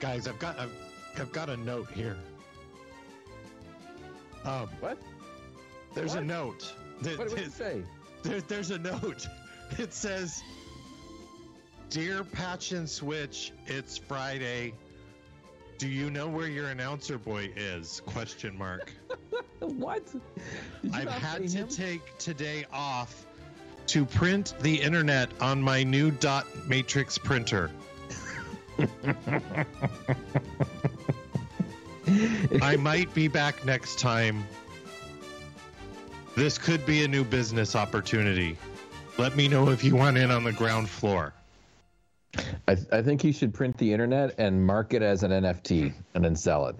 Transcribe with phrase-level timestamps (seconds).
[0.00, 0.72] guys, I've got I've,
[1.18, 2.16] I've got a note here.
[4.44, 4.98] Um, What?
[5.94, 6.72] there's a note.
[7.02, 7.82] Th- What did it say?
[8.22, 9.26] there, there's a note.
[9.78, 10.42] It says,
[11.90, 14.74] "Dear Patch and Switch, it's Friday.
[15.78, 18.92] Do you know where your announcer boy is?" Question mark.
[19.60, 20.02] What?
[20.92, 21.68] I've had to him?
[21.68, 23.24] take today off
[23.86, 27.70] to print the internet on my new dot matrix printer.
[32.62, 34.44] I might be back next time.
[36.36, 38.56] This could be a new business opportunity.
[39.18, 41.32] Let me know if you want in on the ground floor.
[42.66, 46.24] I, I think he should print the internet and mark it as an NFT and
[46.24, 46.74] then sell it.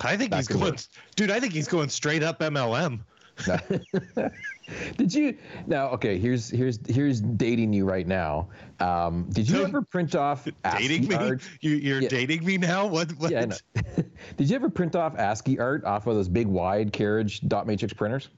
[0.00, 0.76] I think That he's going, work.
[1.16, 1.32] dude.
[1.32, 3.00] I think he's going straight up MLM.
[4.96, 5.88] did you now?
[5.90, 8.48] Okay, here's here's here's dating you right now.
[8.80, 11.14] Um, did you ever print off Dating ASCII me?
[11.14, 11.42] art?
[11.60, 12.08] You, you're Yeah.
[12.08, 12.86] dating me now?
[12.86, 13.10] What?
[13.12, 13.30] what?
[13.30, 13.46] Yeah,
[14.36, 17.94] did you ever print off ASCII art off of those big wide carriage dot matrix
[17.94, 18.28] printers?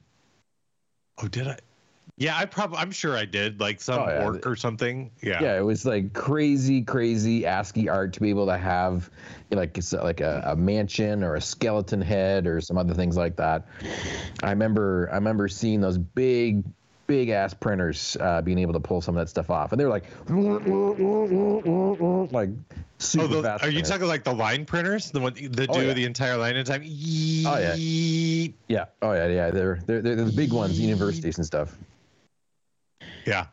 [1.21, 1.57] Oh, did I?
[2.21, 2.77] Yeah, I probably.
[2.77, 3.59] I'm sure I did.
[3.59, 4.23] Like some Oh, yeah.
[4.25, 5.09] orc or something.
[5.23, 5.41] Yeah.
[5.41, 9.09] Yeah, it was like crazy, crazy ASCII art to be able to have
[9.49, 13.65] like like a, a mansion or a skeleton head or some other things like that.
[14.43, 16.63] I remember I remember seeing those big,
[17.07, 19.85] big ass printers uh, being able to pull some of that stuff off, and they
[19.85, 20.05] were like
[22.31, 22.49] like
[22.99, 23.63] super Oh, those, fast.
[23.63, 25.93] are you talking like the line printers, the one that Oh, do yeah.
[25.93, 26.81] the entire line at a time?
[26.83, 27.73] Oh, yeah.
[27.75, 28.47] yeah.
[28.67, 28.85] Yeah.
[29.01, 29.49] Oh yeah, yeah.
[29.51, 31.75] They're they're they're the big ones, universities and stuff.
[33.25, 33.47] Yeah.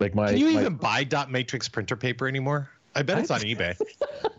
[0.00, 2.70] Like my, Can you my even buy dot matrix printer paper anymore?
[2.94, 3.78] I bet it's on eBay.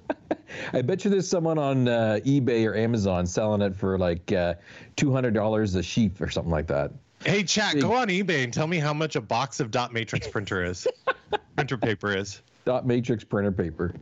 [0.74, 4.56] I bet you there's someone on uh, eBay or Amazon selling it for like uh,
[4.96, 6.92] two hundred dollars a sheet or something like that.
[7.26, 10.28] hey, chat, go on eBay and tell me how much a box of dot matrix
[10.28, 10.88] printer is.
[11.56, 12.42] printer paper is.
[12.66, 13.94] Dot matrix printer paper.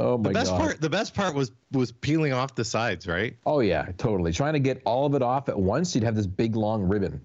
[0.00, 0.24] Oh my god.
[0.24, 0.60] The best god.
[0.60, 0.80] part.
[0.80, 3.36] The best part was was peeling off the sides, right?
[3.46, 4.32] Oh yeah, totally.
[4.32, 7.20] Trying to get all of it off at once, you'd have this big long ribbon,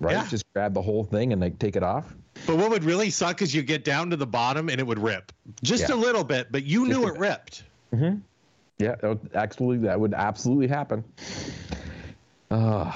[0.00, 0.12] right?
[0.14, 0.26] Yeah.
[0.28, 2.14] Just grab the whole thing and like take it off.
[2.46, 4.98] But what would really suck is you get down to the bottom and it would
[4.98, 5.30] rip
[5.62, 5.94] just Yeah.
[5.94, 7.64] a little bit, but you Just knew it ripped.
[7.92, 11.04] Yeah, that would absolutely that would absolutely happen.
[12.50, 12.92] Uh,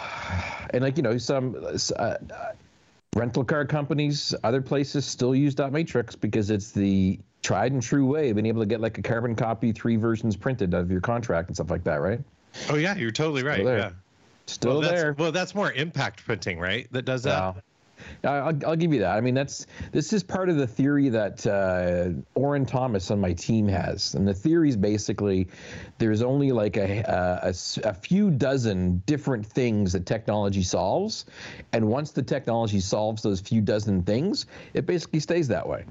[0.71, 2.17] and like you know, some uh, uh,
[3.15, 8.07] rental car companies, other places still use dot matrix because it's the tried and true
[8.07, 11.01] way of being able to get like a carbon copy, three versions printed of your
[11.01, 12.21] contract and stuff like that, right?
[12.71, 13.57] Oh yeah, you're totally right.
[13.57, 13.79] Still there.
[13.79, 13.91] Yeah.
[14.47, 15.13] Still well, that's, there.
[15.13, 16.87] Well, that's more impact printing, right?
[16.93, 17.57] That does that.
[18.25, 19.17] I'll, I'll give you that.
[19.17, 23.33] I mean, that's this is part of the theory that uh, Orin Thomas on my
[23.33, 25.49] team has, and the theory is basically
[25.99, 31.27] there's only like a a few dozen different things that technology solves,
[31.73, 35.85] and once the technology solves those few dozen things, it basically stays that way,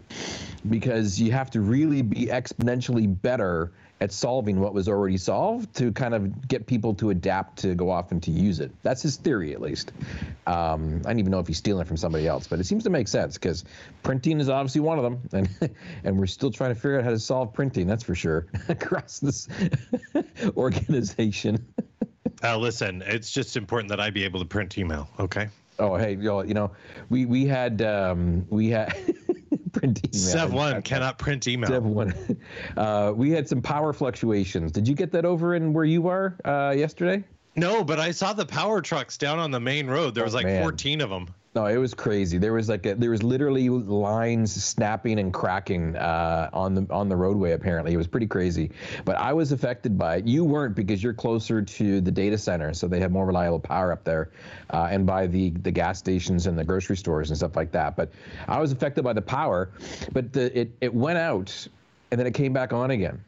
[0.70, 3.72] because you have to really be exponentially better
[4.06, 7.90] at solving what was already solved to kind of get people to adapt to go
[7.90, 8.72] off and to use it.
[8.84, 9.94] That's his theory, at least.
[10.46, 12.84] Um, I don't even know if he's stealing it from somebody else, but it seems
[12.84, 13.66] to make sense because
[14.04, 17.10] printing is obviously one of them, and and we're still trying to figure out how
[17.10, 17.88] to solve printing.
[17.88, 19.48] That's for sure across this
[20.56, 21.66] organization.
[22.44, 25.10] Uh, listen, it's just important that I be able to print email.
[25.20, 25.50] Okay.
[25.80, 26.72] Oh, hey, y'all, you know,
[27.10, 29.15] we we had um, we had
[29.80, 30.12] printing.
[30.14, 31.70] Sev one cannot print email.
[31.70, 32.14] Sev one.
[32.78, 34.72] Uh, we had some power fluctuations.
[34.72, 37.24] Did you get that over in where you are uh, yesterday?
[37.56, 40.14] No, but I saw the power trucks down on the main road.
[40.16, 40.62] There was like Oh, man.
[40.64, 41.34] 14 of them.
[41.56, 42.38] No, it was crazy.
[42.38, 47.08] There was like a, there was literally lines snapping and cracking uh, on the on
[47.08, 47.54] the roadway.
[47.54, 48.72] Apparently, it was pretty crazy.
[49.06, 50.28] But I was affected by it.
[50.28, 53.94] You weren't because you're closer to the data center, so they have more reliable power
[53.94, 54.32] up there,
[54.72, 57.96] uh, and by the the gas stations and the grocery stores and stuff like that.
[57.96, 58.12] But
[58.50, 59.72] I was affected by the power,
[60.12, 61.68] but the, it it went out,
[62.12, 63.24] and then it came back on again.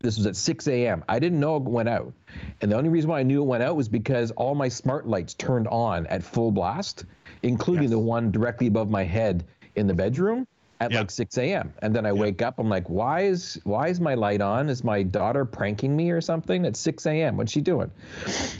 [0.00, 1.04] This was at 6 a.m.
[1.08, 2.12] I didn't know it went out.
[2.60, 5.08] And the only reason why I knew it went out was because all my smart
[5.08, 7.06] lights turned on at full blast,
[7.42, 7.92] including Yes.
[7.92, 10.46] the one directly above my head in the bedroom
[10.80, 11.00] at Yeah.
[11.00, 11.72] like 6 a.m.
[11.80, 14.68] And then I wake up, I'm like, why is why is my light on?
[14.68, 17.36] Is my daughter pranking me or something at 6 a.m.?
[17.38, 17.90] What's she doing?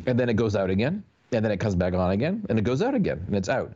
[0.06, 1.02] And then it goes out again.
[1.32, 3.72] And then it comes back on again, and it goes out again, and it's out.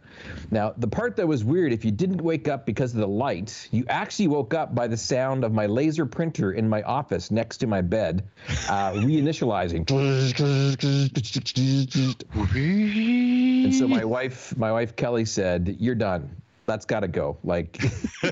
[0.52, 3.68] Now, the part that was weird, if you didn't wake up because of the light,
[3.72, 7.56] you actually woke up by the sound of my laser printer in my office next
[7.58, 8.22] to my bed,
[8.68, 9.84] uh, reinitializing.
[13.64, 16.34] And so my wife, my wife Kelly said, "You're done.
[16.66, 17.36] That's got to go.
[17.42, 17.82] Like,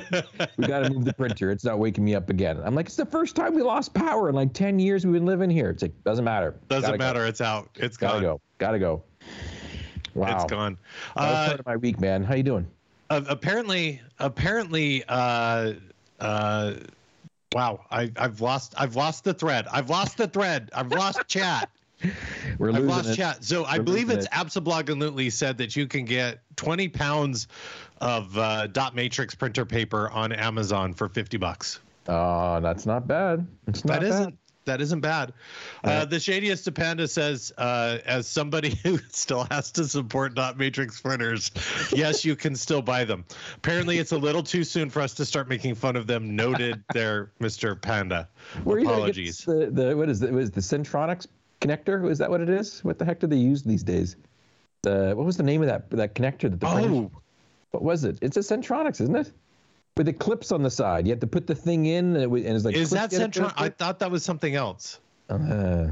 [0.56, 1.50] we got to move the printer.
[1.50, 4.28] It's not waking me up again." I'm like, "It's the first time we lost power
[4.28, 6.54] in like 10 years we've been living here." It's like, doesn't matter.
[6.68, 7.04] Doesn't Gotta go.
[7.04, 7.26] matter.
[7.26, 7.70] It's out.
[7.76, 8.22] It's Gotta gone.
[8.22, 8.40] go.
[8.58, 9.02] Gotta go.
[10.14, 10.34] Wow.
[10.36, 10.78] It's gone.
[11.16, 12.22] That Uh, part of my week, man.
[12.24, 12.66] How you doing?
[13.10, 15.72] uh, apparently, apparently, uh,
[16.20, 16.74] uh,
[17.54, 19.66] Wow, I, I've lost I've lost the thread.
[19.72, 20.68] I've lost the thread.
[20.74, 21.70] I've lost chat.
[22.58, 23.16] We're I've lost it.
[23.16, 23.44] chat.
[23.44, 27.48] So I We're believe losing it's Absolutely said that you can get 20 pounds
[28.00, 31.80] of uh, dot matrix printer paper on Amazon for 50 bucks.
[32.06, 33.46] Oh, that's not bad.
[33.66, 34.38] It's not That isn't bad.
[34.64, 35.32] that isn't bad.
[35.84, 40.56] Uh, the shadiest of panda says, uh, as somebody who still has to support dot
[40.56, 41.50] matrix printers,
[41.92, 43.24] yes, you can still buy them.
[43.56, 46.34] Apparently, it's a little too soon for us to start making fun of them.
[46.36, 47.80] Noted there, Mr.
[47.80, 48.28] Panda.
[48.64, 49.44] Where are you gonna Apologies.
[49.44, 50.32] The, the what is it?
[50.32, 51.26] Was the Centronics
[51.60, 52.10] connector?
[52.10, 52.84] Is that what it is?
[52.84, 54.16] What the heck do they use these days?
[54.82, 57.10] The what was the name of that that connector that the printers- Oh,
[57.72, 58.18] what was it?
[58.22, 59.32] It's a Centronics, isn't it?
[59.96, 62.30] With the clips on the side, you have to put the thing in, and, it,
[62.30, 63.52] was- and it's like is that clip- Centron?
[63.56, 65.00] I thought that was something else.
[65.28, 65.88] Uh,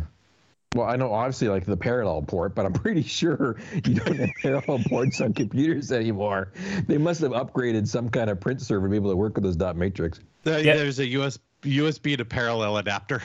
[0.75, 4.31] well, I know obviously like the parallel port, but I'm pretty sure you don't have
[4.43, 6.53] parallel ports on computers anymore.
[6.87, 9.45] They must have upgraded some kind of print server to be able to work with
[9.45, 10.21] those dot matrix.
[10.47, 10.77] Uh, Yeah.
[10.77, 13.21] There's a US, USB to parallel adapter.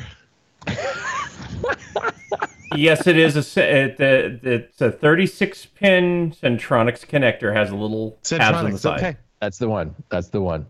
[2.75, 8.17] yes, it is a se- it, it's a 36 pin Centronics connector has a little
[8.23, 8.99] tabs on the side.
[8.99, 9.17] Okay.
[9.39, 9.95] That's the one.
[10.09, 10.65] That's the one.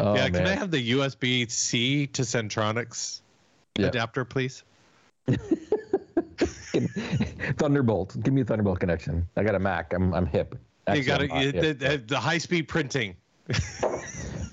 [0.00, 0.28] Oh, yeah.
[0.28, 3.20] Can I have the USB C to Centronics
[3.78, 3.86] Yeah.
[3.86, 4.64] adapter, please?
[7.58, 8.16] Thunderbolt?
[8.22, 9.28] Give me a Thunderbolt connection.
[9.36, 9.92] I got a Mac.
[9.92, 10.58] I'm I'm hip.
[10.92, 13.14] you got I'm not to hip, the, the, the high speed printing.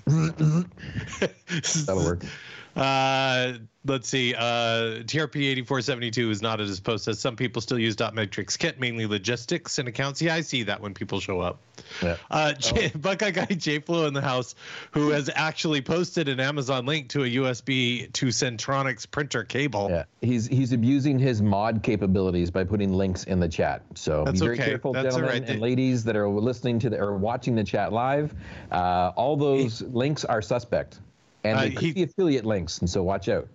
[0.06, 2.22] That'll work.
[2.76, 4.34] Uh, let's see.
[4.34, 7.04] Uh, TRP eighty four seventy two is not at his post.
[7.04, 10.22] Says some people still use dot matrix kit, mainly logistics and accounts.
[10.22, 11.58] Yeah, I see that when people show up.
[12.02, 12.16] Yeah.
[12.30, 14.54] Uh, J- Buckeye guy J Flo in the house,
[14.92, 19.88] who has actually posted an Amazon link to a USB to Centronics printer cable.
[19.90, 23.82] Yeah, he's he's abusing his mod capabilities by putting links in the chat.
[23.94, 24.70] So That's be very okay.
[24.70, 25.50] careful, That's gentlemen right.
[25.50, 28.34] and ladies that are listening to the or watching the chat live.
[28.70, 31.00] Uh, all those links are suspect,
[31.44, 33.48] and Uh, he- be affiliate links, and so watch out.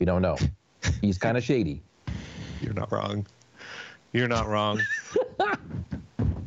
[0.00, 0.36] We don't know.
[1.00, 1.82] He's kind of shady.
[2.60, 3.26] You're not wrong.
[4.12, 4.80] You're not wrong.
[5.40, 5.54] uh,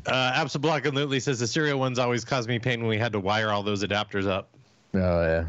[0.08, 3.64] Absolutely says the serial ones always caused me pain when we had to wire all
[3.64, 4.50] those adapters up.
[4.94, 5.46] Oh yeah.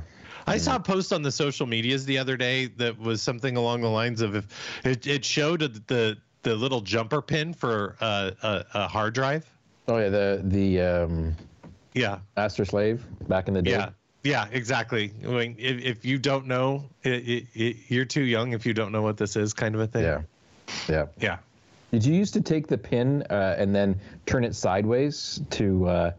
[0.46, 3.80] I saw a post on the social medias the other day that was something along
[3.82, 8.64] the lines of if it, it showed the the little jumper pin for uh, a,
[8.74, 9.46] a hard drive.
[9.88, 10.08] Oh yeah.
[10.08, 11.36] The the um,
[11.94, 13.70] Yeah, master slave back in the day.
[13.72, 13.90] yeah,
[14.24, 15.12] yeah, exactly.
[15.24, 18.72] I mean, if, if you don't know, it, it, it, you're too young if you
[18.74, 20.04] don't know what this is, kind of a thing.
[20.04, 20.22] Yeah.
[20.88, 21.06] Yeah.
[21.20, 21.38] yeah.
[21.90, 26.10] Did you used to take the pin uh, and then turn it sideways to uh,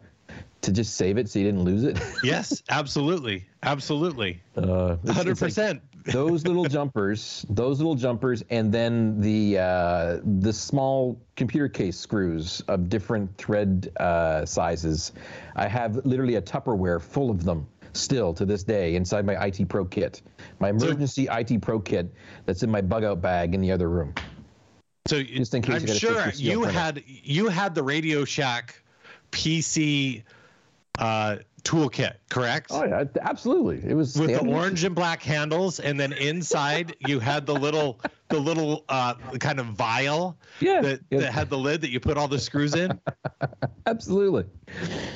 [0.61, 1.99] to just save it so you didn't lose it?
[2.23, 5.81] Yes, absolutely, absolutely, Uh, it's- hundred it's like percent.
[6.05, 12.61] those little jumpers, those little jumpers, and then the uh, the small computer case screws
[12.67, 15.11] of different thread uh, sizes.
[15.55, 19.69] I have literally a Tupperware full of them still to this day inside my IT
[19.69, 20.21] Pro kit,
[20.59, 22.11] my emergency IT Pro kit
[22.45, 24.13] that's in my bug out bag in the other room.
[25.05, 27.83] So Just in case I'm you sure take your seal you had you had the
[27.83, 28.81] Radio Shack
[29.31, 30.23] PC
[30.99, 32.67] uh, toolkit, correct?
[32.71, 33.81] Oh yeah, absolutely.
[33.89, 37.99] It was With the orange and black handles, and then inside you had the little
[38.29, 41.19] the little uh, kind of vial Yeah, that, yeah.
[41.19, 42.99] that had the lid that you put all the screws in.
[43.85, 44.45] Absolutely.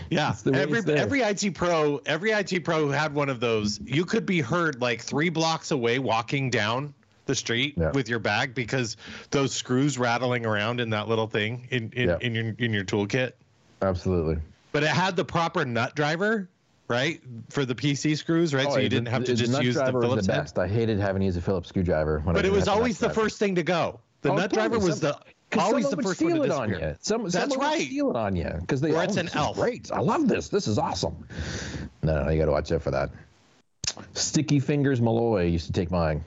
[0.09, 3.39] Yeah, It's the way every every IT pro every IT pro who had one of
[3.39, 6.93] those, you could be heard like three blocks away walking down
[7.25, 7.91] the street Yeah.
[7.91, 8.95] with your bag because
[9.31, 12.17] those screws rattling around in that little thing in in, Yeah.
[12.21, 13.33] in your in your toolkit.
[13.81, 14.37] Absolutely.
[14.77, 16.47] But it had the proper nut driver,
[16.87, 18.67] right, for the PC screws, right?
[18.67, 20.41] Oh, so Oh, you didn't have to the just nut use the Phillips the head.
[20.43, 20.59] best.
[20.59, 22.21] I hated having to use a Phillips screwdriver.
[22.23, 23.21] But it was have a nut always the driver.
[23.21, 23.99] first thing to go.
[24.21, 25.17] The Oh, nut driver was the
[25.57, 26.89] always the first one to it on disappear.
[26.89, 26.95] you.
[26.99, 27.81] Some, That's right.
[27.81, 28.91] steal it on you because they.
[28.91, 29.55] Or oh, it's an elf.
[29.57, 30.49] Great, I love this.
[30.49, 31.27] This is awesome.
[32.03, 33.09] No, no, you got to watch out for that.
[34.13, 36.23] Sticky Fingers Malloy used to take mine.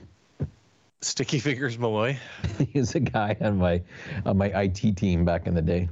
[1.02, 2.18] Sticky Fingers Malloy.
[2.72, 3.80] He's a guy on my
[4.26, 5.88] on my IT team back in the day.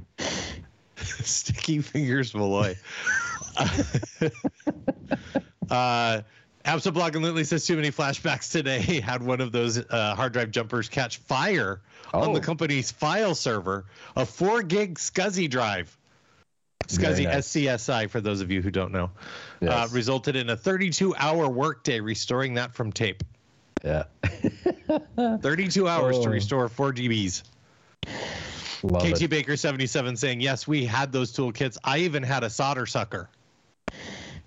[1.23, 2.77] Sticky Fingers Malloy.
[5.69, 6.21] uh,
[6.65, 8.79] Absolutely says too many flashbacks today.
[9.01, 11.81] Had one of those uh, hard drive jumpers catch fire
[12.13, 12.33] on Oh.
[12.33, 13.85] the company's file server,
[14.15, 15.95] a four gig SCSI drive.
[16.87, 17.47] SCSI, nice.
[17.47, 19.09] SCSI, for those of you who don't know,
[19.61, 23.23] uh, resulted in a 32 hour workday restoring that from tape.
[23.83, 24.03] Yeah,
[25.41, 26.31] 32 hours to Oh.
[26.31, 27.43] restore 4 GBs.
[28.83, 29.29] Love KT it.
[29.29, 31.77] Baker 77 saying, Yes, we had those toolkits.
[31.83, 33.29] I even had a solder sucker.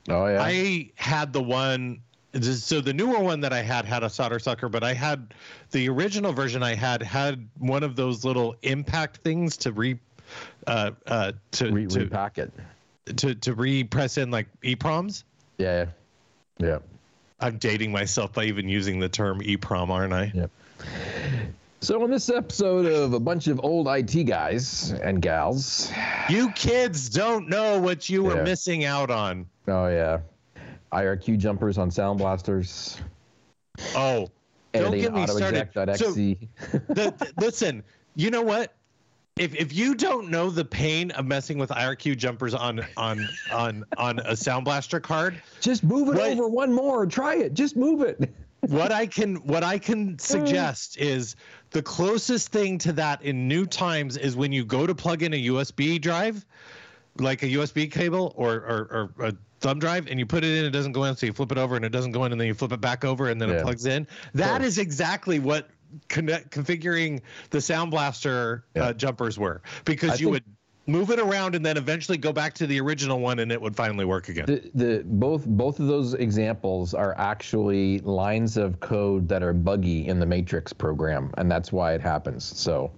[0.09, 0.42] Oh yeah.
[0.42, 2.01] I had the one.
[2.40, 5.35] So the newer one that I had had a solder sucker, but I had
[5.71, 6.62] the original version.
[6.62, 9.99] I had had one of those little impact things to re,
[10.66, 12.51] uh, uh, to Re- to, repack it.
[13.16, 15.25] to to re-press in like EPROMs.
[15.59, 15.87] Yeah.
[16.59, 16.79] Yeah.
[17.38, 20.33] I'm dating myself by even using the term EPROM, aren't I?
[20.35, 20.51] Yep.
[21.83, 25.90] So, in this episode of a bunch of old IT guys and gals,
[26.29, 28.45] You kids don't know what you were Yeah.
[28.45, 29.47] missing out on.
[29.66, 30.18] oh yeah,
[30.92, 32.99] IRQ jumpers on sound blasters,
[33.97, 34.29] Oh,
[34.73, 35.71] don't get me started.
[35.97, 36.37] So, the,
[36.88, 37.83] the- listen,
[38.14, 38.73] you know what?
[39.37, 43.83] If if you don't know the pain of messing with IRQ jumpers on on on
[43.97, 46.33] on a Sound Blaster card, Just move it Right.
[46.38, 47.07] over one more.
[47.07, 47.55] Try it.
[47.55, 48.31] Just move it.
[48.68, 51.37] What I can what I can suggest is
[51.70, 55.35] the closest thing to that in new times is when you go to plug in
[55.35, 56.44] a USB drive,
[57.18, 60.64] like a USB cable or or, or a thumb drive, and you put it in,
[60.64, 62.40] it doesn't go in, so you flip it over and it doesn't go in, and
[62.40, 63.57] then you flip it back over and then Yeah.
[63.57, 64.07] it plugs in.
[64.35, 65.68] That is exactly what
[66.09, 67.20] connect, configuring
[67.51, 68.85] the Sound Blaster Yeah.
[68.87, 70.44] uh, jumpers were because I you think- would
[70.87, 73.77] move it around and then eventually go back to the original one and it would
[73.77, 74.47] finally work again.
[74.47, 80.09] The, the both both of those examples are actually lines of code that are buggy
[80.09, 82.45] in the Matrix program, and that's why it happens.
[82.45, 82.90] So,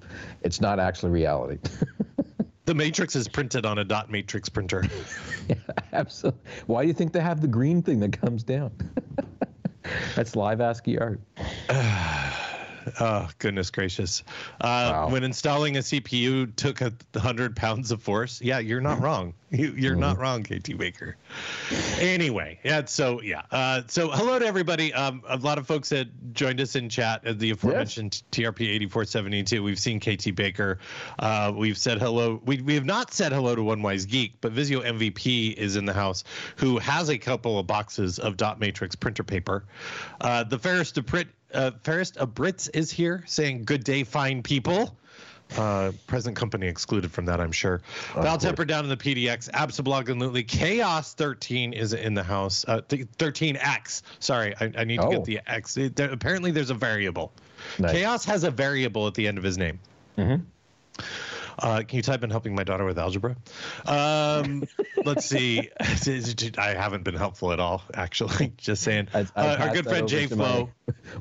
[0.43, 1.59] it's not actually reality.
[2.65, 4.85] the Matrix is printed on a dot matrix printer.
[5.49, 5.57] yeah,
[5.93, 6.41] Absolutely.
[6.67, 8.73] Why do you think they have the green thing that comes down?
[10.15, 11.21] that's live ASCII art.
[13.01, 14.23] Oh goodness gracious!
[14.61, 15.09] Uh, Wow.
[15.11, 18.41] When installing a CPU took a hundred pounds of force.
[18.43, 19.35] Yeah, you're not wrong.
[19.51, 21.17] You, you're not wrong, KT Baker.
[21.99, 22.85] Anyway, yeah.
[22.87, 23.43] So yeah.
[23.51, 24.93] Uh, so hello to everybody.
[24.93, 29.63] Um, a lot of folks that joined us in chat at the aforementioned TRP 8472.
[29.63, 30.79] We've seen KT Baker.
[31.19, 32.41] Uh, we've said hello.
[32.45, 35.85] We we have not said hello to One Wise Geek, but Visio MVP is in
[35.85, 36.25] the house,
[36.57, 39.65] who has a couple of boxes of dot matrix printer paper.
[40.21, 44.43] Uh, the fairest to print uh, Fairest of Brits is here saying, Good day, fine
[44.43, 44.97] people.
[45.59, 47.83] Uh, present company excluded from that, I'm sure.
[48.15, 48.39] Val.
[48.39, 49.51] Temper down in the PDX.
[49.53, 50.43] Absolutely.
[50.43, 52.65] Chaos 13 is in the house.
[52.67, 54.03] Uh, th- 13X.
[54.21, 55.11] Sorry, I, I need to Oh.
[55.11, 55.77] get the X.
[55.77, 57.31] It- there- apparently, there's a variable.
[57.79, 57.93] Nice.
[57.93, 59.79] Chaos has a variable at the end of his name.
[60.17, 60.43] Mhm.
[61.59, 63.37] Uh, can you type in helping my daughter with algebra?
[63.87, 64.65] Um,
[65.05, 65.71] let's see.
[66.59, 68.53] I haven't been helpful at all, actually.
[68.57, 69.09] Just saying.
[69.15, 70.71] I- I Uh, our good friend Jay Flo.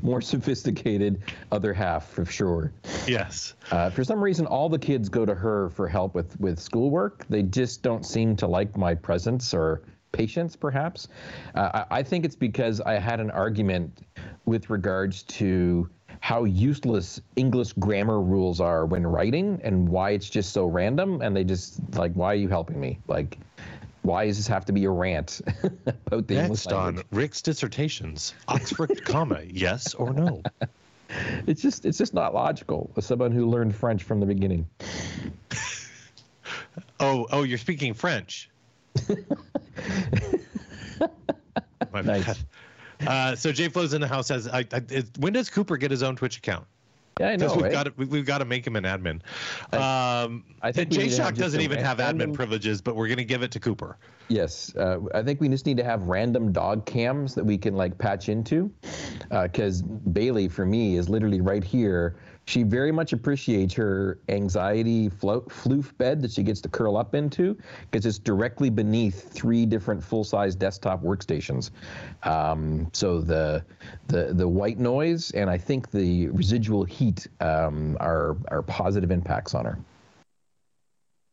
[0.01, 2.71] More sophisticated other half for sure.
[3.07, 3.53] Yes.
[3.71, 7.25] Uh, for some reason, all the kids go to her for help with with schoolwork.
[7.29, 11.07] They just don't seem to like my presence or patience, perhaps.
[11.55, 13.99] Uh, I, I think it's because I had an argument
[14.45, 15.89] with regards to
[16.23, 21.21] how useless English grammar rules are when writing and why it's just so random.
[21.21, 22.97] And they just like, why are you helping me?
[23.09, 23.38] Like,
[24.03, 25.41] why does this have to be a rant
[26.07, 27.03] about the English Next on?
[27.12, 30.41] Rick's dissertations, Oxford comma, yes or no?
[31.45, 32.89] It's just it's just not logical.
[32.95, 34.65] As someone who learned French from the beginning.
[36.99, 38.49] Oh, oh, you're speaking French.
[41.91, 42.25] My Nice.
[42.25, 42.38] bad.
[43.07, 44.29] Uh, so Jay Flo's in the house.
[44.29, 44.81] Has I, I,
[45.19, 46.65] when does Cooper get his own Twitch account?
[47.19, 47.53] Yeah, I know.
[47.53, 47.71] We've right?
[47.71, 49.21] got to we, we've got to make him an admin.
[49.71, 53.23] Um, I think Jay to Shock doesn't even have random- admin privileges, but we're gonna
[53.23, 53.97] give it to Cooper.
[54.29, 57.75] Yes, uh, I think we just need to have random dog cams that we can
[57.75, 58.71] like patch into,
[59.29, 62.15] because Bailey for me is literally right here.
[62.45, 67.58] She very much appreciates her anxiety floof bed that she gets to curl up into,
[67.89, 71.71] because it's directly beneath three different full-size desktop workstations.
[72.23, 73.63] Um, so the
[74.08, 79.53] the the white noise and I think the residual heat um, are are positive impacts
[79.53, 79.79] on her.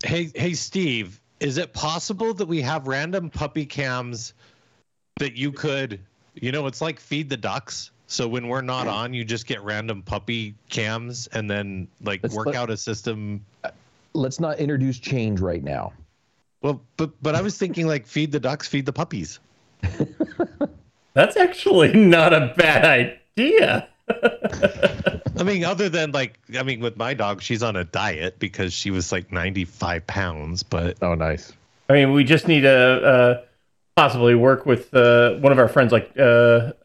[0.04, 4.32] Hey, hey, Steve, is it possible that we have random puppy cams
[5.18, 6.00] that you could,
[6.34, 7.90] you know, it's like feed the ducks.
[8.10, 12.34] So when we're not on, you just get random puppy cams and then like Let's
[12.34, 13.44] work let- out a system.
[14.14, 15.92] Let's not introduce change right now.
[16.60, 19.38] Well, but but I was thinking like feed the ducks, feed the puppies.
[21.14, 23.88] That's actually not a bad idea.
[25.38, 28.72] I mean, other than like, I mean, with my dog, she's on a diet because
[28.72, 31.52] she was like 95 pounds, but Oh, nice.
[31.88, 32.70] I mean, we just need a,
[33.06, 33.42] uh,
[33.96, 36.22] possibly work with uh, one of our friends, like uh,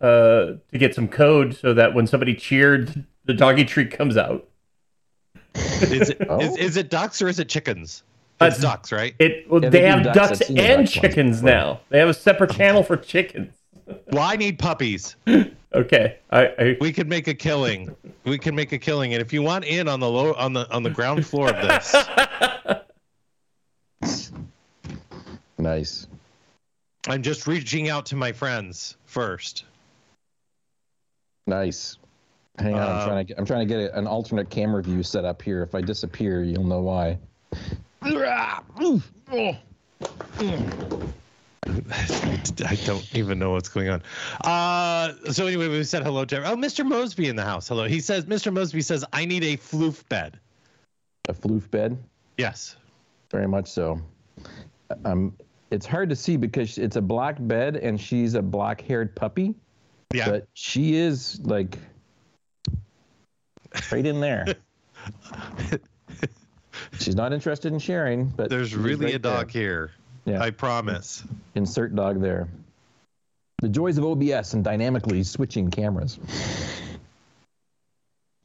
[0.02, 4.48] uh, to get some code so that when somebody cheered, the doggy treat comes out.
[5.56, 6.40] is it, Oh.
[6.42, 8.04] is, is it ducks or is it chickens?
[8.42, 9.16] Uh, It's ducks, right?
[9.20, 10.18] It well, Yeah, they they have ducks.
[10.18, 11.50] ducks I've seen the and duck ones chickens before.
[11.56, 11.80] now.
[11.90, 13.54] They have a separate channel for chickens.
[14.12, 15.16] Well, I need puppies.
[15.74, 17.94] Okay, I, I We could make a killing.
[18.24, 20.72] We can make a killing, and if you want in on the low on the
[20.74, 21.94] on the ground floor of this,
[25.58, 26.08] Nice.
[27.08, 29.66] I'm just reaching out to my friends first.
[31.48, 31.98] Nice.
[32.58, 34.82] Hang on, I'm Uh, trying to get, I'm trying to get a- an alternate camera
[34.82, 35.62] view set up here.
[35.62, 37.18] If I disappear, you'll know why.
[42.66, 44.02] I don't even know what's going on.
[44.44, 46.44] Uh, so anyway, we said hello to.
[46.50, 46.86] Oh, Mr.
[46.86, 47.68] Mosby in the house.
[47.68, 47.88] Hello.
[47.88, 48.54] He says, Mr.
[48.54, 50.40] Mosby says, I need a floof bed.
[51.28, 51.98] A floof bed.
[52.38, 52.76] Yes.
[53.32, 54.00] Very much so.
[55.04, 55.36] Um,
[55.72, 59.56] it's hard to see because it's a black bed and she's a black-haired puppy.
[60.14, 60.30] Yeah.
[60.30, 61.78] But she is like
[63.92, 64.46] right in there.
[67.00, 69.62] she's not interested in sharing, but There's really right a dog there.
[69.62, 69.92] here.
[70.26, 70.42] Yeah.
[70.42, 71.24] I promise.
[71.56, 72.48] Insert dog there.
[73.62, 76.20] The joys of OBS and dynamically switching cameras.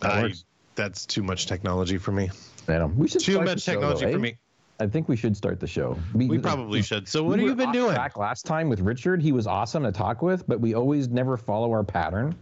[0.00, 0.32] That I,
[0.74, 2.30] that's too much technology for me.
[2.68, 2.86] I know.
[2.86, 4.22] We should Too much show, technology though, for eh?
[4.22, 4.36] me.
[4.80, 5.96] I think we should start the show.
[6.14, 7.06] We probably should.
[7.06, 7.94] So what we have you been doing?
[7.94, 11.36] Track last time with Richard, he was awesome to talk with, but we always never
[11.36, 12.34] follow our pattern,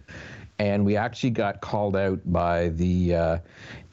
[0.59, 3.39] and we actually got called out by the uh,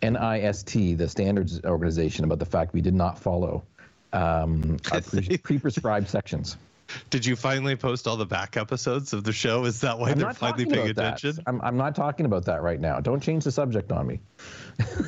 [0.03, 3.63] NIST, the standards organization, about the fact we did not follow
[4.13, 6.57] um, our pre- pre-prescribed sections.
[7.09, 9.65] Did you finally post all the back episodes of the show?
[9.65, 11.37] Is that why I'm they're finally paying attention?
[11.47, 12.99] I'm, I'm not talking about that right now.
[12.99, 14.19] Don't change the subject on me.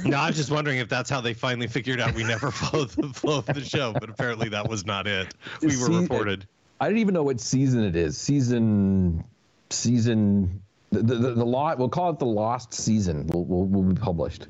[0.03, 3.09] no, I'm just wondering if that's how they finally figured out we never followed the
[3.09, 5.33] flow of the show, but apparently that was not it.
[5.61, 6.47] We were reported.
[6.79, 8.17] I don't even know what season it is.
[8.17, 9.23] Season,
[9.69, 10.61] season.
[10.89, 11.78] The, the, the, the lot.
[11.78, 13.28] We'll call it the lost season.
[13.28, 14.47] Will will, will be published.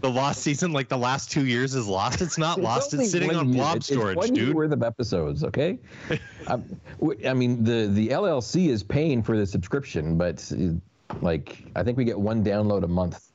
[0.00, 2.20] The lost season, like the last two years, is lost.
[2.20, 2.94] It's not lost.
[2.94, 3.62] It's sitting on year.
[3.62, 4.54] blob It's- it's storage, one year dude.
[4.56, 5.78] worth of episodes, okay?
[6.48, 6.64] um,
[7.26, 10.50] I mean, the the LLC is paying for the subscription, but
[11.20, 13.30] like I think we get one download a month.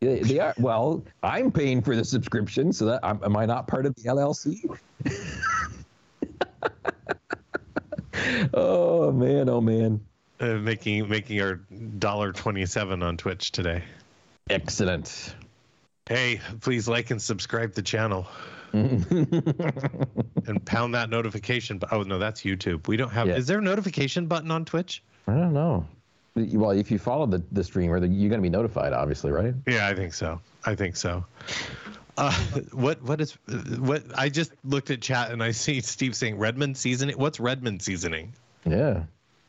[0.00, 1.02] They, they are well.
[1.22, 4.62] I'm paying for the subscription, so that am am I not part of the LLC?
[8.54, 10.00] oh man, oh man,
[10.38, 11.54] Uh, making making our
[11.98, 13.82] dollar twenty seven on Twitch today.
[14.50, 15.34] excellent.
[16.08, 18.26] Hey, please like and subscribe the channel
[18.72, 21.78] and pound that notification.
[21.78, 22.86] bu- Oh no, that's YouTube.
[22.86, 23.26] We don't have.
[23.28, 23.36] Yeah.
[23.36, 25.02] Is there a notification button on Twitch?
[25.26, 25.86] I don't know.
[26.34, 29.54] Well, if you follow the, the streamer, you're going to be notified, obviously, right?
[29.66, 30.38] Yeah, I think so.
[30.66, 31.24] I think so.
[32.18, 32.30] Uh,
[32.72, 33.38] what what is
[33.78, 34.02] what?
[34.14, 37.16] I just looked at chat and I see Steve saying Redmond seasoning.
[37.18, 38.32] What's Redmond seasoning?
[38.66, 39.04] Yeah.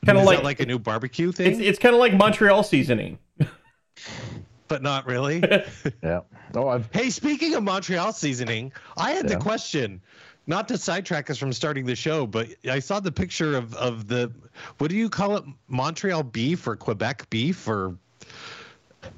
[0.06, 1.52] Kind of like, that like a new barbecue thing?
[1.52, 3.18] it's it's kind of like Montreal seasoning.
[4.68, 5.44] but not really.
[6.04, 6.22] Yeah.
[6.56, 9.36] Oh, I've hey, speaking of Montreal seasoning, I had Yeah.
[9.36, 10.02] the question.
[10.50, 14.08] Not to sidetrack us from starting the show, but I saw the picture of of
[14.08, 14.32] the
[14.78, 15.44] what do you call it?
[15.68, 17.98] Montreal beef or Quebec beef or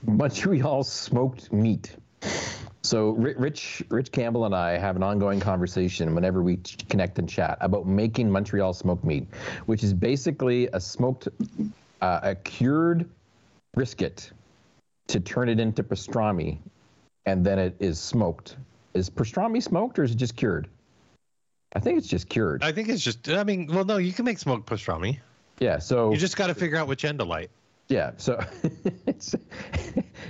[0.08, 1.96] Montreal smoked meat.
[2.82, 7.58] So Rich Rich Campbell and I have an ongoing conversation whenever we connect and chat
[7.60, 9.28] about making Montreal smoked meat,
[9.66, 11.28] which is basically a smoked,
[12.02, 13.10] uh, a cured
[13.74, 14.32] brisket
[15.08, 16.58] to turn it into pastrami,
[17.26, 18.56] and then it is smoked.
[18.94, 20.68] Is pastrami smoked or is it just cured?
[21.74, 22.64] I think it's just cured.
[22.64, 23.28] I think it's just.
[23.30, 25.20] I mean, well, no, you can make smoked pastrami.
[25.60, 25.80] Yeah.
[25.80, 27.52] So You just got to figure out which end to light.
[27.90, 28.40] Yeah, so
[29.08, 29.36] it's,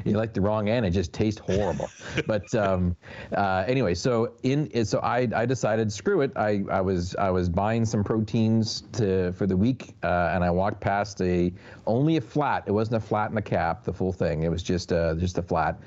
[0.06, 0.86] you like the wrong end.
[0.86, 1.90] It just tastes horrible.
[2.28, 2.96] but um,
[3.36, 6.32] uh, anyway, so in so I, I decided screw it.
[6.36, 10.50] I, I was I was buying some proteins to for the week, uh, and I
[10.50, 11.52] walked past a
[11.90, 12.64] only a flat.
[12.68, 14.44] It wasn't a flat and a cap, the full thing.
[14.44, 15.78] It was just uh, just a flat,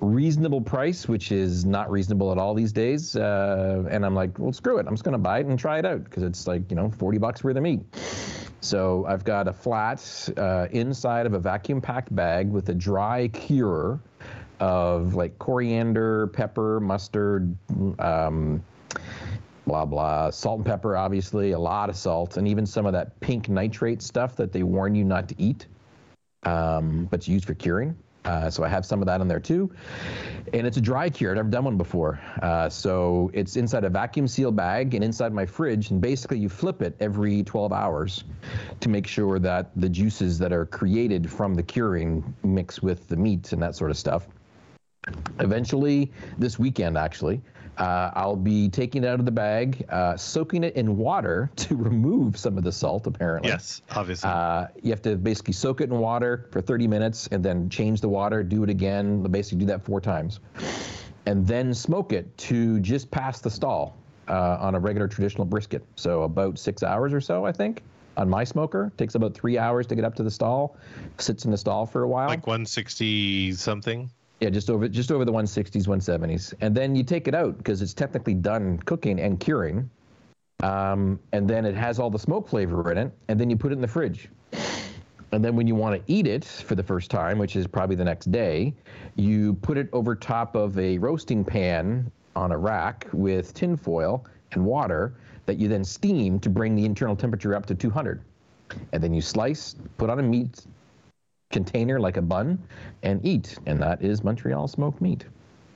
[0.00, 3.16] reasonable price, which is not reasonable at all these days.
[3.16, 4.86] Uh, and I'm like, well, screw it.
[4.86, 7.18] I'm just gonna buy it and try it out because it's like you know 40
[7.18, 7.80] bucks worth of meat.
[8.60, 13.28] So I've got a flat uh, inside of a vacuum packed bag with a dry
[13.28, 14.00] cure
[14.58, 17.56] of like coriander, pepper, mustard,
[18.00, 18.62] um,
[19.66, 23.18] blah, blah, salt and pepper, obviously, a lot of salt, and even some of that
[23.20, 25.66] pink nitrate stuff that they warn you not to eat,
[26.44, 27.96] um, but it's used for curing.
[28.26, 29.70] Uh, so I have some of that in there too.
[30.52, 31.30] And it's a dry cure.
[31.30, 32.20] I've never done one before.
[32.42, 35.90] Uh, so it's inside a vacuum seal bag and inside my fridge.
[35.90, 38.24] And basically, you flip it every 12 hours
[38.80, 43.16] to make sure that the juices that are created from the curing mix with the
[43.16, 44.26] meat and that sort of stuff.
[45.38, 47.40] Eventually, this weekend, actually,
[47.78, 51.76] uh, I'll be taking it out of the bag, uh, soaking it in water to
[51.76, 53.50] remove some of the salt, apparently.
[53.50, 54.30] Yes, obviously.
[54.30, 58.00] Uh, you have to basically soak it in water for 30 minutes and then change
[58.00, 60.40] the water, do it again, basically do that four times.
[61.26, 63.96] And then smoke it to just past the stall
[64.28, 65.84] uh, on a regular traditional brisket.
[65.96, 67.82] So about six hours or so, I think,
[68.16, 68.92] on my smoker.
[68.96, 70.76] Takes about three hours to get up to the stall,
[71.18, 72.28] sits in the stall for a while.
[72.28, 74.10] like 160 something.
[74.40, 77.80] Yeah, just over just over the 160s, 170s, and then you take it out because
[77.80, 79.88] it's technically done cooking and curing,
[80.62, 83.72] um, and then it has all the smoke flavor in it, and then you put
[83.72, 84.28] it in the fridge,
[85.32, 87.96] and then when you want to eat it for the first time, which is probably
[87.96, 88.74] the next day,
[89.16, 94.24] you put it over top of a roasting pan on a rack with tin foil
[94.52, 95.14] and water.
[95.46, 98.20] that you then steam to bring the internal temperature up to 200.
[98.92, 100.66] And then you slice, put on a meat
[101.50, 102.58] container like a bun,
[103.02, 103.58] and eat.
[103.66, 105.24] And that is Montreal smoked meat.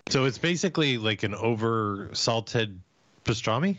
[0.09, 2.81] So it's basically like an over salted
[3.25, 3.79] pastrami.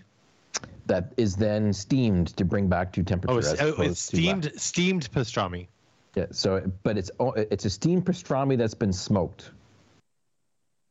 [0.86, 3.34] That is then steamed to bring back to temperature.
[3.34, 5.67] Oh, it's, oh, it's steamed steamed pastrami.
[6.15, 6.25] yeah.
[6.32, 9.51] So, but it's oh, it's a steamed pastrami that's been smoked.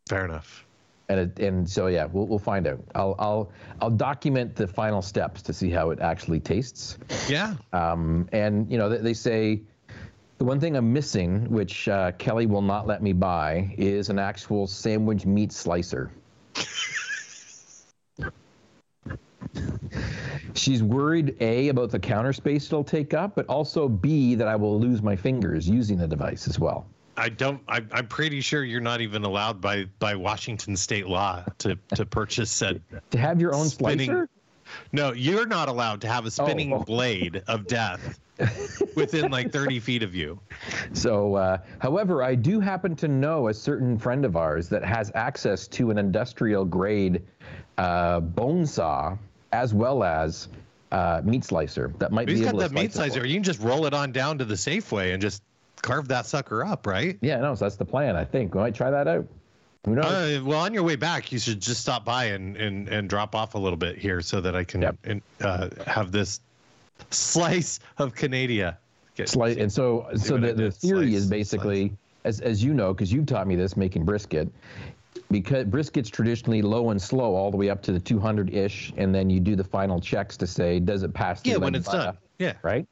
[0.09, 0.67] Fair enough.
[1.09, 2.83] And it, and so yeah, we'll we'll find out.
[2.95, 6.99] I'll I'll I'll document the final steps to see how it actually tastes.
[7.29, 7.55] Yeah.
[7.73, 9.63] Um, and you know they, they say
[10.41, 14.19] the one thing I'm missing, which uh, Kelly will not let me buy, is an
[14.19, 16.11] actual sandwich meat slicer.
[20.55, 24.57] She's worried A about the counter space it'll take up, but also B that I
[24.57, 26.87] will lose my fingers using the device as well.
[27.19, 27.61] I don't.
[27.69, 32.07] I, I'm pretty sure you're not even allowed by by Washington state law to to
[32.07, 32.81] purchase said.
[33.11, 34.29] To have your own Spinning- slicer?
[34.93, 36.79] No, you're not allowed to have a spinning oh.
[36.79, 38.21] blade of death
[38.97, 40.39] within like 30 feet of you.
[40.93, 45.11] So, uh, however, I do happen to know a certain friend of ours that has
[45.15, 47.23] access to an industrial grade
[47.79, 49.17] uh, bone saw
[49.53, 50.49] as well as
[50.93, 53.27] uh, meat slicer that might He's be got able to that meat slicer.
[53.27, 55.43] You can just roll it on down to the Safeway and just
[55.83, 57.19] carve that sucker up, right?
[57.21, 58.17] Yeah, no, so that's the plan.
[58.17, 59.27] I think we might try that out.
[59.87, 60.05] Who knows?
[60.05, 63.35] Uh, well, on your way back, you should just stop by and, and, and drop
[63.35, 64.97] off a little bit here so that I can Yep.
[65.05, 66.41] and, uh, have this
[67.11, 68.79] slice of Canada.
[69.25, 71.93] Slice, and so, so the, the theory Slice, is basically,
[72.25, 74.49] as as you know, because you've taught me this making brisket.
[75.31, 79.15] Because brisket's traditionally low and slow all the way up to the 200 ish, and
[79.15, 81.41] then you do the final checks to say does it pass?
[81.45, 82.17] yeah, when it's done.
[82.39, 82.55] Yeah.
[82.63, 82.87] right?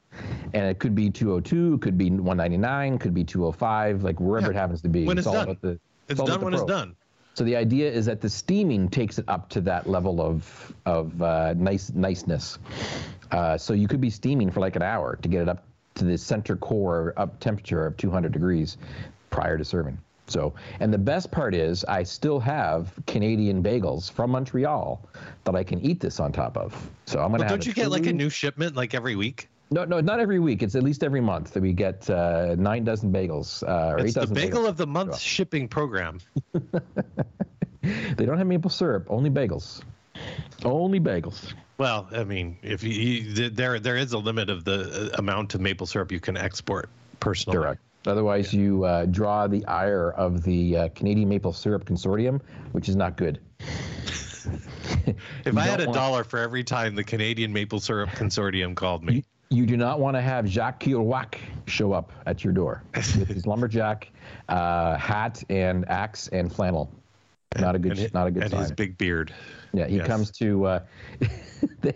[0.52, 4.60] And it could be 202, could be 199, could be 205, like wherever Yeah, it
[4.60, 5.04] happens to be.
[5.06, 5.42] when it's all done.
[5.44, 6.94] about the- It's about done when it's done.
[7.34, 11.22] So the idea is that the steaming takes it up to that level of of
[11.22, 12.58] uh, nice niceness.
[13.30, 15.64] Uh, so you could be steaming for like an hour to get it up
[15.94, 18.78] to the center core up temperature of 200 degrees
[19.30, 19.98] prior to serving.
[20.26, 25.00] So, and the best part is I still have Canadian bagels from Montreal
[25.44, 26.90] that I can eat this on top of.
[27.06, 27.44] So I'm gonna.
[27.44, 29.48] But don't you get like a new shipment like every week?
[29.70, 30.62] No, no, not every week.
[30.62, 34.16] It's at least every month that we get uh, nine dozen bagels uh, or It's
[34.16, 34.68] eight the bagel bagels.
[34.68, 36.20] of the month shipping program.
[38.16, 39.82] They don't have maple syrup, only bagels.
[40.64, 41.54] Only bagels.
[41.78, 45.54] Well, I mean, if you, you there there is a limit of the uh, amount
[45.54, 46.88] of maple syrup you can export
[47.20, 47.56] personally.
[47.58, 47.80] Correct.
[48.06, 52.40] Otherwise, you uh, draw the ire of the uh, Canadian Maple Syrup Consortium,
[52.72, 53.40] which is not good.
[55.44, 59.02] If I had a want- dollar for every time the Canadian Maple Syrup Consortium called
[59.04, 61.36] me, You do not want to have Jacques Kerouac
[61.66, 64.10] show up at your door with his lumberjack
[64.48, 66.90] uh, hat and axe and flannel.
[67.58, 67.98] Not a good.
[67.98, 68.60] and, not a good and sign.
[68.60, 69.32] his big beard.
[69.72, 70.06] Yeah, he Yes.
[70.06, 70.64] comes to.
[70.64, 70.80] Uh,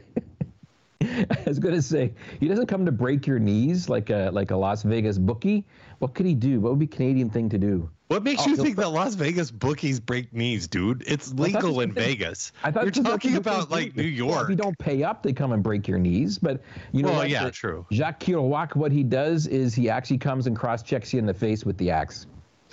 [1.03, 4.51] I was going to say he doesn't come to break your knees like a like
[4.53, 5.65] a Las Vegas bookie.
[5.99, 6.61] What could he do?
[6.61, 7.91] What would be Canadian thing to do?
[8.09, 11.03] What makes Oh, you think that Las Vegas bookies break knees, dude?
[11.07, 12.53] It's legal in Vegas.
[12.63, 14.45] I thought You're talking about like New York.
[14.45, 16.39] if you don't pay up, they come and break your knees.
[16.39, 16.61] But
[16.93, 17.85] you know Well, yeah, The- true.
[17.91, 21.35] Jacques Kerouac, what he does is he actually comes and cross checks you in the
[21.35, 22.27] face with the axe.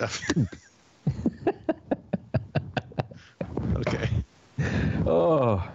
[3.76, 4.08] okay.
[5.10, 5.68] Oh,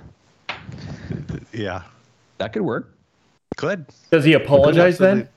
[1.51, 1.83] Yeah.
[2.37, 2.97] that could work.
[3.57, 3.85] Could.
[4.11, 5.27] Does he apologize then?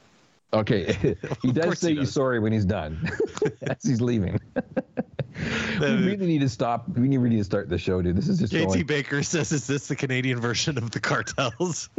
[0.53, 3.07] Okay, he does say he he's sorry when he's done,
[3.63, 4.41] as he's leaving.
[5.81, 6.89] we really need to stop.
[6.89, 8.17] We need really need to start the show, dude.
[8.17, 8.87] This is just JT going.
[8.87, 11.91] Baker says, "Is this the Canadian version of the cartels?"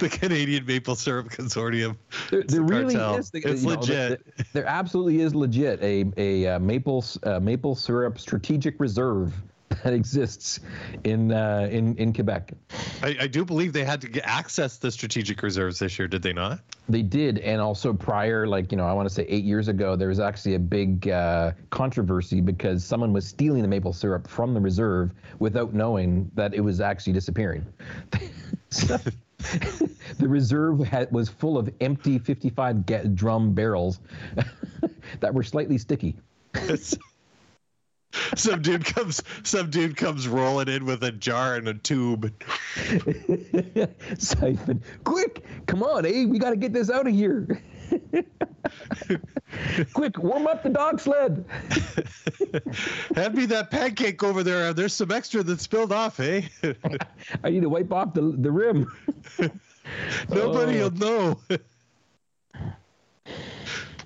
[0.00, 1.96] the Canadian Maple Syrup Consortium.
[2.30, 3.16] There, It's there really cartel.
[3.18, 3.30] is.
[3.30, 4.24] the- It's you know, legit.
[4.36, 9.32] there, there absolutely is legit a a uh, maple uh, maple syrup strategic reserve
[9.84, 10.60] that exists
[11.04, 12.52] in uh, in in Quebec.
[13.02, 16.22] I, I do believe they had to get access the strategic reserves this year, did
[16.22, 16.60] they not?
[16.88, 19.96] They did, and also prior, like you know, I want to say eight years ago,
[19.96, 24.54] there was actually a big uh, controversy because someone was stealing the maple syrup from
[24.54, 27.64] the reserve without knowing that it was actually disappearing.
[28.70, 28.98] So,
[30.18, 34.00] the reserve had, was full of empty 55 ga- drum barrels
[35.20, 36.16] that were slightly sticky.
[38.36, 42.32] Some dude comes some dude comes rolling in with a jar and a tube.
[44.18, 46.24] Siphon, quick, come on, eh?
[46.24, 47.62] We got to get this out of here.
[49.92, 51.44] quick, warm up the dog sled.
[53.14, 54.72] Hand me that pancake over there.
[54.72, 56.42] There's some extra that spilled off, eh?
[57.42, 58.90] I need to wipe off the the rim.
[60.30, 60.88] Nobody Oh.
[60.88, 61.40] know.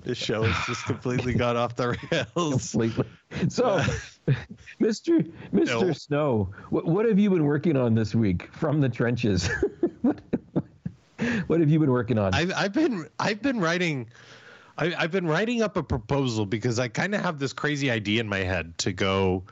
[0.03, 2.71] This show has just completely got off the rails.
[2.71, 3.05] completely.
[3.49, 3.79] So,
[4.81, 5.31] Mr.
[5.53, 5.81] Mr.
[5.81, 5.93] No.
[5.93, 9.49] Snow, what, what have you been working on this week from the trenches?
[10.01, 10.19] what,
[11.47, 12.33] what have you been working on?
[12.33, 14.07] I've, I've been I've been writing
[14.77, 18.21] I, I've been writing up a proposal because I kind of have this crazy idea
[18.21, 19.43] in my head to go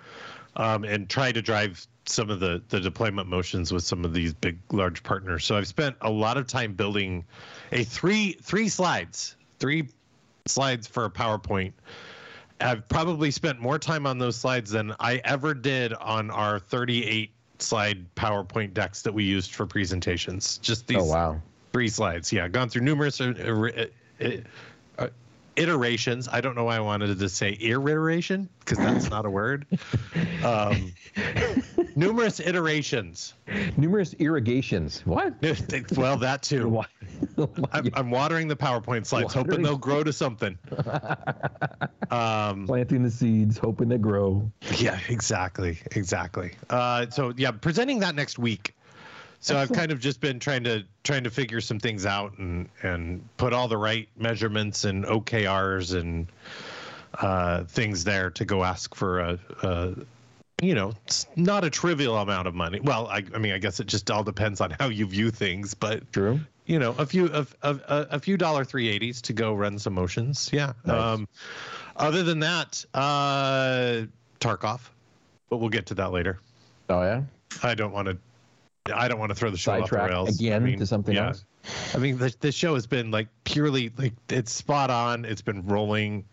[0.55, 4.33] um, and try to drive some of the the deployment motions with some of these
[4.33, 5.43] big large partners.
[5.43, 7.25] So I've spent a lot of time building
[7.71, 9.89] a three three slides three
[10.49, 11.73] slides for a PowerPoint.
[12.59, 17.31] I've probably spent more time on those slides than I ever did on our 38
[17.59, 20.57] slide PowerPoint decks that we used for presentations.
[20.59, 21.41] Just these oh wow.
[21.71, 22.31] three slides.
[22.31, 23.33] Yeah, gone through numerous uh,
[24.19, 24.27] uh,
[24.97, 25.07] uh,
[25.57, 26.27] iterations.
[26.27, 29.65] I don't know why I wanted to say iteration because that's not a word.
[30.43, 30.93] Um,
[31.95, 33.33] numerous iterations.
[33.77, 35.01] Numerous irrigations.
[35.05, 35.33] What?
[35.95, 36.83] Well, that too.
[37.71, 40.57] I'm, I'm watering the PowerPoint slides, hoping they'll grow to something.
[42.11, 44.51] Um, Planting the seeds, hoping they grow.
[44.77, 46.51] yeah, exactly, exactly.
[46.69, 48.73] Uh, so yeah, presenting that next week.
[49.39, 52.67] So I've kind of just been trying to trying to figure some things out and
[52.81, 56.27] and put all the right measurements and OKRs and
[57.21, 59.93] uh, things there to go ask for a, a
[60.61, 62.79] you know it's not a trivial amount of money.
[62.79, 65.73] Well, I, I mean I guess it just all depends on how you view things,
[65.73, 66.39] but True.
[66.65, 69.93] you know a few of a, a, a few dollar 380s to go run some
[69.93, 70.99] motions yeah Nice.
[71.01, 71.27] um
[71.95, 74.01] other than that uh
[74.39, 74.81] tarkov
[75.49, 76.39] but we'll get to that later
[76.89, 77.21] Oh yeah.
[77.63, 78.17] i don't want to
[78.91, 81.15] i don't want to throw the show off the rails again I mean, to something
[81.15, 81.27] yeah.
[81.27, 81.45] else.
[81.93, 85.65] i mean the, the show has been like purely like it's spot on it's been
[85.67, 86.25] rolling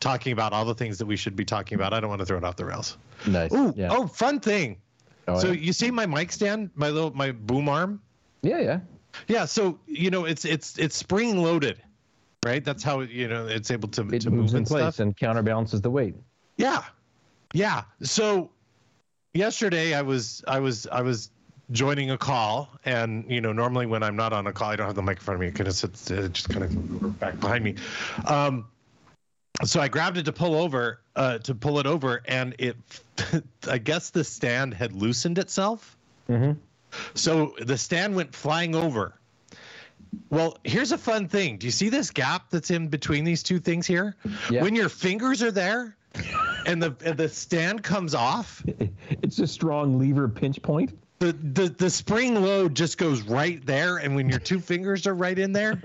[0.00, 2.26] talking about all the things that we should be talking about i don't want to
[2.26, 2.96] throw it off the rails
[3.26, 3.52] Nice.
[3.52, 3.88] Ooh, yeah.
[3.90, 4.78] oh fun thing
[5.28, 5.52] Oh, so yeah.
[5.60, 8.00] you see my mic stand my little my boom arm
[8.42, 8.80] yeah, yeah.
[9.28, 11.82] Yeah, so you know it's it's it's spring loaded,
[12.46, 12.64] right?
[12.64, 15.00] That's how you know it's able to It to moves move in place stuff.
[15.00, 16.14] and counterbalances the weight.
[16.56, 16.84] Yeah,
[17.52, 17.82] yeah.
[18.02, 18.50] So
[19.34, 21.30] yesterday I was I was I was
[21.72, 24.86] joining a call, and you know normally when I'm not on a call, I don't
[24.86, 25.48] have the mic in front of me.
[25.48, 27.76] It kind of sits uh, just kind of back behind me.
[28.26, 28.66] Um,
[29.64, 32.76] so I grabbed it to pull over uh, to pull it over, and it
[33.68, 35.96] I guess the stand had loosened itself.
[36.28, 36.52] Mm-hmm.
[37.14, 39.14] So the stand went flying over.
[40.28, 41.56] Well, here's a fun thing.
[41.58, 44.16] Do you see this gap that's in between these two things here?
[44.50, 44.62] Yeah.
[44.62, 45.96] When your fingers are there
[46.66, 48.64] and the and the stand comes off,
[49.22, 50.96] It's a strong lever pinch point.
[51.20, 55.14] The, the the spring load just goes right there and when your two fingers are
[55.14, 55.80] right in there,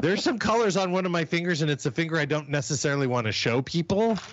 [0.00, 3.06] there's some colors on one of my fingers and it's a finger I don't necessarily
[3.08, 4.16] want to show people.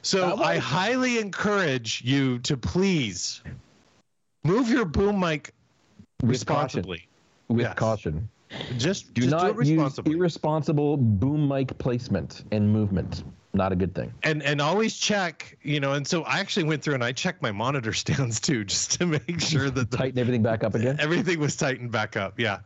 [0.00, 3.42] So I was- highly encourage you to please
[4.44, 5.52] move your boom mic
[6.22, 6.78] With caution.
[6.78, 7.08] responsibly.
[7.48, 7.74] With Yes.
[7.74, 8.28] caution.
[8.78, 13.24] Just Do just not do it use irresponsible boom mic placement and movement.
[13.58, 14.12] Not a good thing.
[14.22, 15.92] and and always check, you know.
[15.94, 19.06] And so I actually went through and I checked my monitor stands too, just to
[19.06, 20.96] make sure that the, Tighten everything back up again.
[21.00, 22.38] everything was tightened back up.
[22.38, 22.60] Yeah.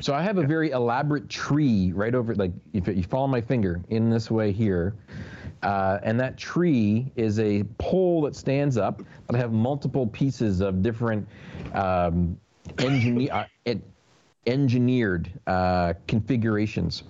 [0.00, 3.80] So I have a very elaborate tree right over, like if you follow my finger
[3.88, 4.94] in this way here,
[5.62, 9.00] uh, and that tree is a pole that stands up.
[9.26, 11.26] But I have multiple pieces of different
[11.72, 12.36] um,
[12.78, 13.82] engineer, uh, en-
[14.46, 17.04] engineered uh, configurations.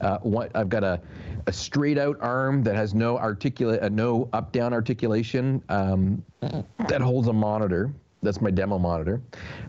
[0.00, 1.00] Uh, one, I've got a,
[1.46, 7.00] a straight out arm that has no articulate, uh, no up down articulation um, that
[7.00, 7.92] holds a monitor.
[8.22, 9.20] That's my demo monitor.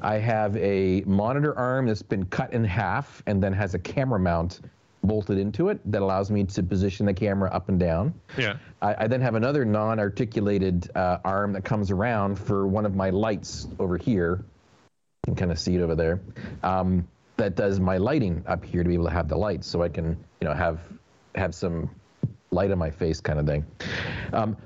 [0.02, 4.20] I have a monitor arm that's been cut in half and then has a camera
[4.20, 4.62] mount
[5.04, 8.14] bolted into it that allows me to position the camera up and down.
[8.38, 8.58] Yeah.
[8.82, 13.10] I, I then have another non-articulated uh, arm that comes around for one of my
[13.10, 14.44] lights over here.
[15.28, 16.20] You can kind of see it over there.
[16.64, 17.08] Um,
[17.38, 19.90] that does my lighting up here to be able to have the lights, so I
[19.90, 20.82] can, you know, have
[21.36, 21.90] have some
[22.52, 23.66] light on my face, kind of thing.
[24.34, 24.58] Um,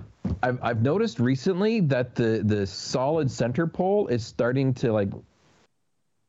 [0.42, 5.10] I've I've noticed recently that the the solid center pole is starting to like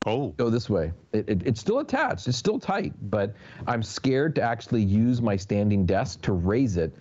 [0.07, 0.29] Oh.
[0.37, 0.93] go this way.
[1.13, 2.29] It, it, it's still attached.
[2.29, 3.35] It's still tight, but
[3.67, 6.93] I'm scared to actually use my standing desk to raise it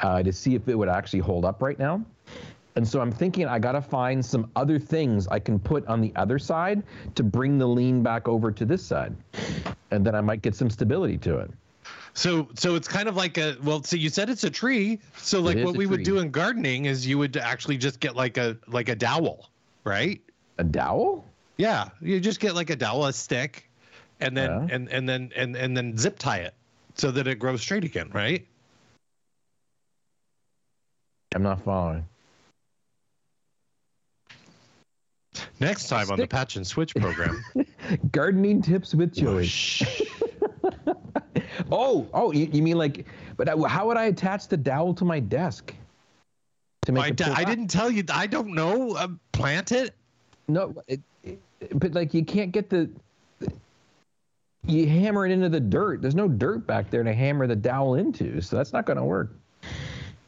[0.00, 2.04] uh, to see if it would actually hold up right now.
[2.76, 6.00] And so I'm thinking I got to find some other things I can put on
[6.00, 6.82] the other side
[7.14, 9.16] to bring the lean back over to this side.
[9.90, 11.50] And then I might get some stability to it.
[12.14, 13.82] So so it's kind of like a well.
[13.82, 15.00] So you said it's a tree.
[15.16, 18.36] So like what we would do in gardening is you would actually just get like
[18.36, 19.48] a like a dowel,
[19.84, 20.20] right?
[20.58, 21.24] A dowel?
[21.56, 21.88] Yeah.
[22.00, 23.70] You just get like a dowel, a stick,
[24.20, 24.74] and then Yeah.
[24.74, 26.54] and and then and and then zip tie it
[26.94, 28.46] so that it grows straight again, right?
[31.34, 32.04] I'm not following.
[35.60, 37.44] Next time on the patch and switch program.
[38.12, 39.48] Gardening tips with Joey.
[41.72, 43.06] Oh, oh, you, you mean like?
[43.36, 45.74] But how would I attach the dowel to my desk?
[46.86, 48.04] To make it d- I didn't tell you.
[48.12, 48.92] I don't know.
[48.92, 49.94] Uh, plant it.
[50.48, 51.38] No, it, it,
[51.74, 52.90] but like you can't get the.
[54.66, 56.02] You hammer it into the dirt.
[56.02, 59.04] There's no dirt back there to hammer the dowel into, so that's not going to
[59.04, 59.32] work.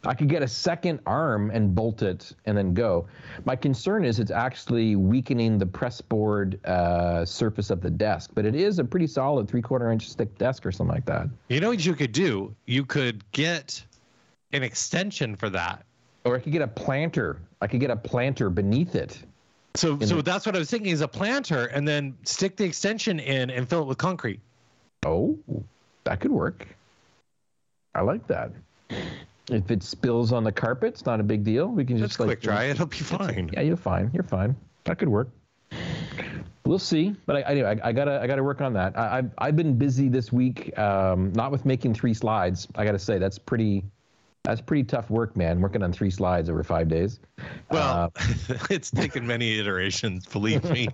[0.05, 3.07] I could get a second arm and bolt it and then go.
[3.45, 8.45] My concern is it's actually weakening the press board uh, surface of the desk, but
[8.45, 11.29] it is a pretty solid three quarter inch thick desk or something like that.
[11.49, 12.55] You know what you could do?
[12.67, 13.85] You could get
[14.53, 15.85] an extension for that.
[16.25, 17.41] Or I could get a planter.
[17.61, 19.23] I could get a planter beneath it.
[19.75, 22.65] So, so the- that's what I was thinking is a planter, and then stick the
[22.65, 24.41] extension in and fill it with concrete.
[25.07, 25.39] Oh,
[26.05, 26.67] that could work.
[27.95, 28.51] I like that.
[29.53, 31.69] If it spills on the carpet, it's not a big deal.
[31.69, 32.65] We can Just just like quick dry.
[32.65, 33.51] It'll be fine.
[33.53, 34.11] Yeah, you're fine.
[34.13, 34.57] You're fine.
[34.85, 35.29] That could work.
[36.65, 38.97] We'll see, but I, anyway, I, I gotta I gotta work on that.
[38.97, 42.69] I, I've I've been busy this week, um, not with making three slides.
[42.77, 43.85] I gotta say that's pretty
[44.45, 45.61] that's pretty tough work, man.
[45.61, 47.21] Working on three slides over five days.
[47.71, 48.13] Well,
[48.71, 50.27] it's taken many iterations.
[50.27, 50.89] Believe me.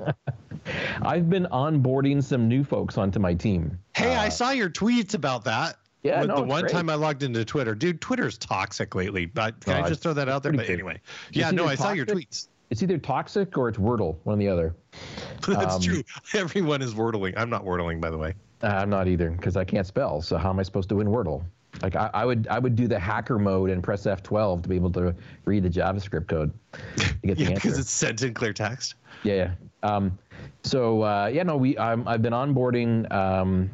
[1.03, 3.79] I've been onboarding some new folks onto my team.
[3.95, 5.78] Hey, I saw your tweets about that.
[6.03, 6.73] Yeah, no, the one great.
[6.73, 9.27] time I logged into Twitter, dude, Twitter's toxic lately.
[9.27, 10.53] But can I just throw that out there?
[10.53, 10.75] But good.
[10.75, 11.01] anyway,
[11.33, 12.49] yeah, no, either I saw your tweets.
[12.71, 14.75] It's either toxic or it's Wordle, one or the other.
[15.49, 16.03] That's Um, true.
[16.35, 17.33] Everyone is wordling.
[17.37, 18.35] I'm not wordling, by the way.
[18.63, 20.21] Uh, I'm not either because I can't spell.
[20.21, 21.45] So how am I supposed to win Wordle?
[21.83, 24.75] Like I, I would I would do the hacker mode and press F12 to be
[24.77, 26.53] able to read the JavaScript code
[26.97, 27.55] to get the Yeah, answer.
[27.55, 28.95] because it's sent in clear text.
[29.23, 29.51] Yeah, yeah.
[29.83, 30.19] Um,
[30.65, 33.11] so uh, yeah, no, we I'm, I've been onboarding.
[33.13, 33.71] Um,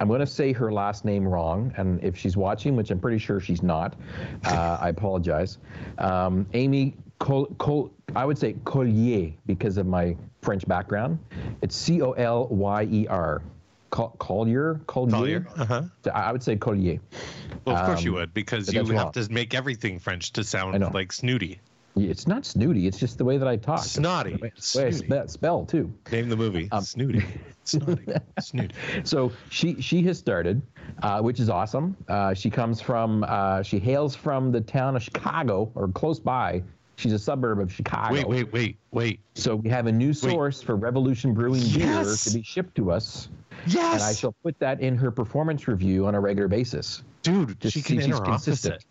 [0.00, 3.18] I'm going to say her last name wrong, and if she's watching, which I'm pretty
[3.18, 3.96] sure she's not,
[4.44, 5.58] uh, I apologize.
[5.98, 11.18] Um, Amy Col, Col, I would say Collier because of my French background.
[11.62, 13.42] It's C O L Y E R.
[13.90, 15.10] Collier, Collier.
[15.10, 15.46] Collier.
[15.56, 15.82] Uh-huh.
[16.14, 17.00] I would say Collier.
[17.64, 19.12] Well, of course you Um, would, because you have wrong.
[19.12, 21.60] to make everything French to sound like snooty.
[22.00, 22.86] It's not snooty.
[22.86, 23.80] It's just the way that I talk.
[23.84, 24.32] Snotty.
[24.32, 25.24] Way, the way I Snooty.
[25.26, 25.92] spe- spell too.
[26.12, 26.68] Name the movie.
[26.72, 27.24] Um, snooty.
[27.64, 28.14] Snotty.
[28.40, 28.74] snooty.
[29.04, 30.62] so she she has started,
[31.02, 31.96] uh, which is awesome.
[32.08, 36.62] Uh, she comes from uh, she hails from the town of Chicago or close by.
[36.96, 38.12] She's a suburb of Chicago.
[38.14, 39.20] Wait, wait, wait, wait.
[39.36, 41.76] So we have a new source for Revolution Brewing Yes!
[41.76, 43.28] beer to be shipped to us,
[43.68, 47.04] Yes, and I shall put that in her performance review on a regular basis.
[47.22, 47.60] Dude.
[47.60, 48.84] Just She can if she's enter opposite.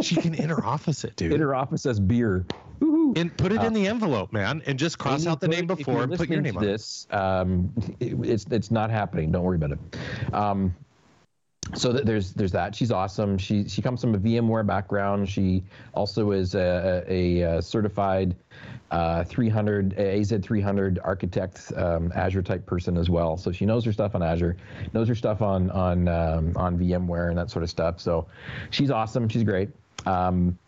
[0.00, 1.32] she can enter opposite, dude.
[1.32, 2.44] In her office as beer.
[2.80, 3.16] Woohoo.
[3.16, 6.02] and put it in the envelope, man, and just cross out the put name before
[6.02, 6.66] and put your name to on it.
[6.66, 7.06] this.
[7.10, 9.30] Um, it- it's it's not happening.
[9.30, 10.34] Don't worry about it.
[10.34, 10.74] Um,
[11.74, 12.74] so th- there's there's that.
[12.74, 13.38] She's awesome.
[13.38, 15.28] She she comes from a VMware background.
[15.28, 18.36] She also is a, a, a certified
[18.90, 23.36] uh, 300 AZ300 architect, um, Azure type person as well.
[23.36, 24.56] So she knows her stuff on Azure,
[24.92, 28.00] knows her stuff on on um, on VMware and that sort of stuff.
[28.00, 28.26] So
[28.70, 29.28] she's awesome.
[29.28, 29.70] She's great.
[30.06, 30.58] Um,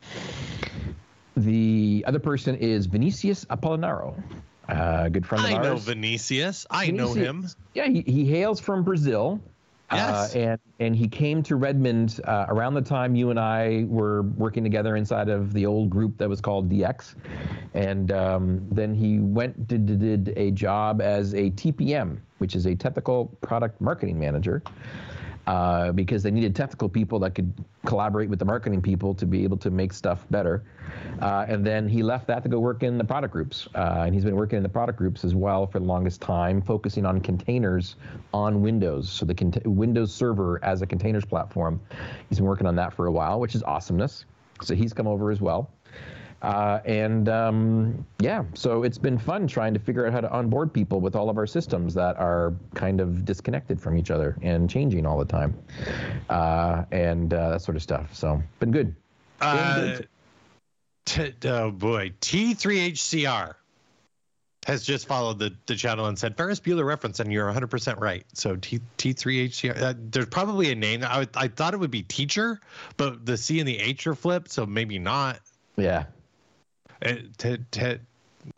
[1.37, 4.21] the other person is Vinicius Apolinario,
[4.69, 5.65] a good friend of I ours.
[5.65, 6.67] know Vinicius.
[6.71, 7.47] I know him.
[7.75, 9.41] Yeah, he, he hails from Brazil.
[9.93, 10.35] Yes.
[10.35, 14.23] Uh, and and he came to Redmond uh, around the time you and I were
[14.23, 17.15] working together inside of the old group that was called DX,
[17.75, 22.67] and um, then he went did, did did a job as a TPM, which is
[22.67, 24.61] a technical product marketing manager,
[25.47, 27.53] uh, because they needed technical people that could
[27.85, 30.65] collaborate with the marketing people to be able to make stuff better.
[31.23, 33.69] Uh, and then he left that to go work in the product groups.
[33.75, 36.61] Uh, and he's been working in the product groups as well for the longest time,
[36.61, 37.97] focusing on containers
[38.35, 39.11] on Windows.
[39.11, 41.81] So the Windows Server as a containers platform.
[42.29, 44.25] He's been working on that for a while, which is awesomeness.
[44.63, 45.71] So he's come over as well.
[46.43, 50.73] Uh, and um, yeah, so it's been fun trying to figure out how to onboard
[50.73, 54.69] people with all of our systems that are kind of disconnected from each other and
[54.69, 55.57] changing all the time,
[56.29, 58.15] uh, and uh, that sort of stuff.
[58.15, 58.95] So been good.
[59.41, 59.99] Uh,
[61.07, 63.55] t- oh boy, T3HCR
[64.67, 68.25] has just followed the, the channel and said Ferris Bueller reference, and you're 100% right.
[68.35, 71.03] So T T3HCR, uh, there's probably a name.
[71.03, 72.61] I I thought it would be teacher,
[72.97, 75.41] but the C and the H are flipped, so maybe not.
[75.77, 76.05] Yeah.
[77.05, 77.99] Uh, t- t-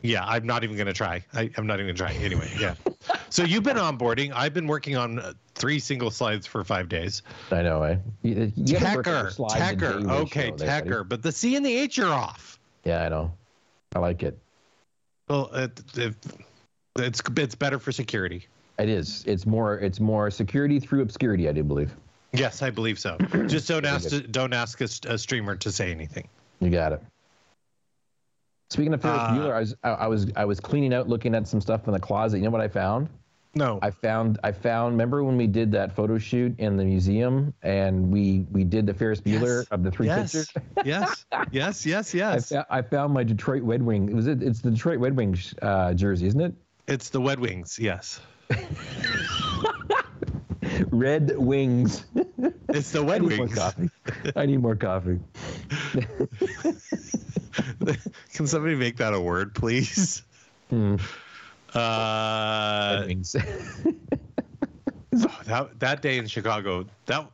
[0.01, 1.23] yeah, I'm not even gonna try.
[1.33, 2.23] I, I'm not even gonna try.
[2.23, 2.75] Anyway, yeah.
[3.29, 4.31] so you've been onboarding.
[4.33, 7.21] I've been working on uh, three single slides for five days.
[7.51, 7.97] I know, eh?
[8.21, 10.11] You, you gotta work on your Tecker, Tecker.
[10.21, 10.51] Okay.
[10.51, 11.07] Tecker.
[11.07, 12.59] But the C and the H are off.
[12.83, 13.31] Yeah, I know.
[13.95, 14.37] I like it.
[15.27, 16.15] Well, it, it,
[16.97, 18.47] it's it's better for security.
[18.77, 19.23] It is.
[19.27, 19.79] It's more.
[19.79, 21.49] It's more security through obscurity.
[21.49, 21.91] I do believe.
[22.31, 23.17] Yes, I believe so.
[23.47, 26.27] Just don't ask don't ask a, a streamer to say anything.
[26.59, 27.01] You got it.
[28.69, 31.33] Speaking of Ferris Uh, Bueller, I was I, I was I was cleaning out, looking
[31.35, 32.37] at some stuff in the closet.
[32.37, 33.09] You know what I found?
[33.55, 33.79] No.
[33.81, 34.93] I found I found.
[34.93, 38.93] Remember when we did that photo shoot in the museum and we we did the
[38.93, 39.67] Ferris Bueller Yes.
[39.71, 40.21] of the three yes.
[40.31, 40.53] pictures.
[40.85, 41.25] yes.
[41.51, 41.83] Yes.
[41.85, 42.13] Yes.
[42.13, 42.49] I, Yes.
[42.49, 44.15] fou- I found my Detroit Red Wing.
[44.15, 44.43] Was it?
[44.43, 46.53] It's the Detroit Red Wings uh, jersey, isn't it?
[46.87, 47.79] It's the Red Wings.
[47.79, 48.19] Yes.
[50.91, 52.05] Red Wings.
[52.69, 53.55] It's the Red Wings.
[53.55, 53.89] coffee.
[54.35, 55.19] I need more coffee.
[58.33, 60.23] Can somebody make that a word, please?
[60.69, 60.95] Hmm.
[61.73, 63.11] Uh, oh,
[65.45, 67.29] that that day in Chicago, that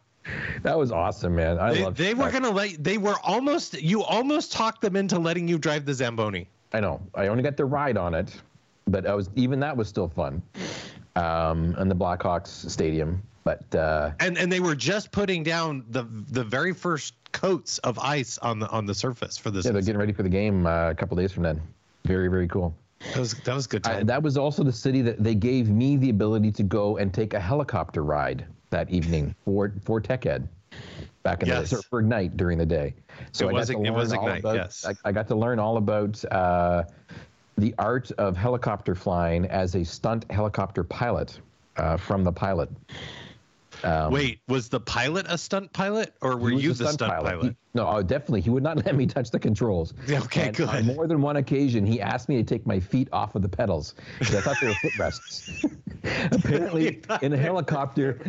[0.63, 1.59] that was awesome, man.
[1.59, 1.95] I they, love.
[1.95, 5.86] they were gonna let they were almost you almost talked them into letting you drive
[5.86, 6.47] the Zamboni.
[6.74, 7.01] I know.
[7.13, 8.36] I only got the ride on it,
[8.88, 10.41] but I was even that was still fun.
[11.16, 16.03] Um, in the Blackhawks stadium, but uh, and and they were just putting down the
[16.31, 19.63] the very first coats of ice on the on the surface for this.
[19.63, 21.61] yeah, they're getting ready for the game uh, a couple days from then.
[22.05, 22.75] Very, very cool.
[23.13, 23.85] that was that was good.
[23.87, 24.05] I, Time.
[24.07, 27.33] that was also the city that they gave me the ability to go and take
[27.33, 30.49] a helicopter ride that evening for for Tech Ed
[31.21, 31.69] back in Yes.
[31.69, 32.95] the for Ignite during the day.
[33.31, 34.85] So It I was- got to it was learn all Ignite, about, yes.
[34.85, 36.83] I, I got to learn all about uh,
[37.59, 41.39] the art of helicopter flying as a stunt helicopter pilot
[41.77, 42.69] uh, from the pilot.
[43.86, 47.43] Um, Wait, was the pilot a stunt pilot, or were you the stunt, pilot?
[47.43, 48.41] He- no, oh, definitely.
[48.41, 49.93] He would not let me touch the controls.
[50.09, 50.69] Okay, And good.
[50.69, 53.49] On more than one occasion, he asked me to take my feet off of the
[53.49, 55.43] pedals because I thought they were footrests.
[56.31, 58.19] Apparently, in a helicopter,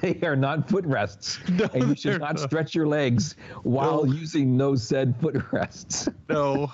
[0.00, 2.38] they are not footrests, and you should not not.
[2.40, 3.34] stretch your legs
[3.64, 4.12] while No.
[4.12, 6.08] using those said footrests.
[6.28, 6.70] no,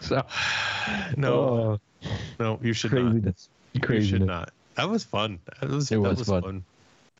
[0.00, 0.22] So,
[1.16, 1.80] no, oh,
[2.40, 2.58] no.
[2.62, 3.02] You should not.
[3.12, 4.50] craziness, You should not.
[4.76, 5.38] That was fun.
[5.60, 6.42] That was, It that was was fun.
[6.42, 6.64] fun.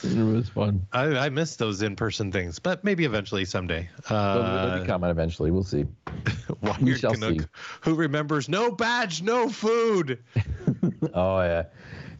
[0.02, 0.86] It was fun.
[0.92, 3.88] I, I miss those in-person things, but maybe eventually someday.
[4.10, 5.50] Uh, be coming eventually.
[5.52, 5.86] We'll see.
[6.62, 7.46] Wired we shall Canuck, see.
[7.80, 10.18] who remembers no badge, no food.
[11.14, 11.64] Oh yeah,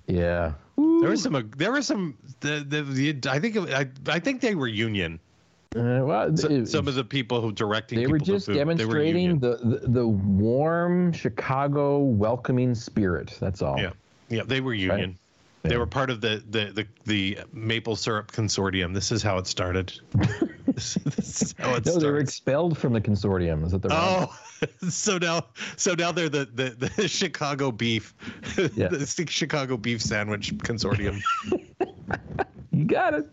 [0.06, 0.52] yeah.
[0.76, 1.50] There was some.
[1.56, 2.16] There were some.
[2.40, 3.56] The, the, the I think.
[3.56, 5.18] it- I, I think they were union.
[5.74, 7.98] Uh, well, So, it- some of the people who directing.
[7.98, 13.36] they were just food, they were demonstrating the, the the warm Chicago welcoming spirit.
[13.40, 13.80] That's all.
[13.80, 13.90] Yeah,
[14.28, 15.18] yeah, they were union.
[15.64, 15.78] They Yeah.
[15.78, 18.92] were part of the, the the the maple syrup consortium.
[18.92, 19.98] This is how it started.
[20.66, 23.64] this, this is how it No, they were expelled from the consortium.
[23.64, 24.28] Is that the oh, wrong?
[24.84, 25.46] Oh, so now,
[25.76, 28.14] so now they're the the, the Chicago beef,
[28.76, 28.88] Yeah.
[28.88, 31.22] the Chicago beef sandwich consortium.
[32.70, 33.26] You got it.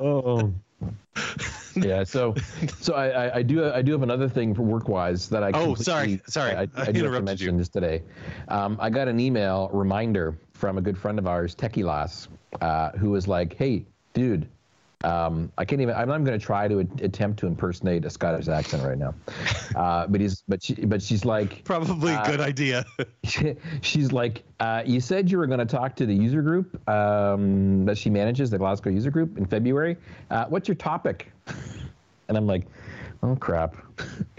[0.00, 0.54] oh.
[1.76, 2.04] Yeah.
[2.04, 2.34] So,
[2.80, 5.52] so I, I, I do I do have another thing for work wise that I.
[5.54, 6.52] Oh, sorry, sorry.
[6.52, 7.46] I, I, I do have to interrupted you.
[7.46, 8.02] mention just today.
[8.48, 11.84] Um, I got an email reminder from a good friend of ours, Techie
[12.60, 14.48] uh, who was like, "Hey, dude."
[15.02, 15.94] Um, I can't even.
[15.94, 19.14] I'm not going to try to attempt to impersonate a Scottish accent right now.
[19.74, 22.84] Uh, but he's, but she, but she's like, Probably a good idea.
[23.82, 27.84] she's like, uh, you said you were going to talk to the user group um,
[27.86, 29.96] that she manages, the Glasgow user group, in February.
[30.30, 31.32] Uh, what's your topic?
[32.28, 32.64] And I'm like,
[33.24, 33.76] oh crap.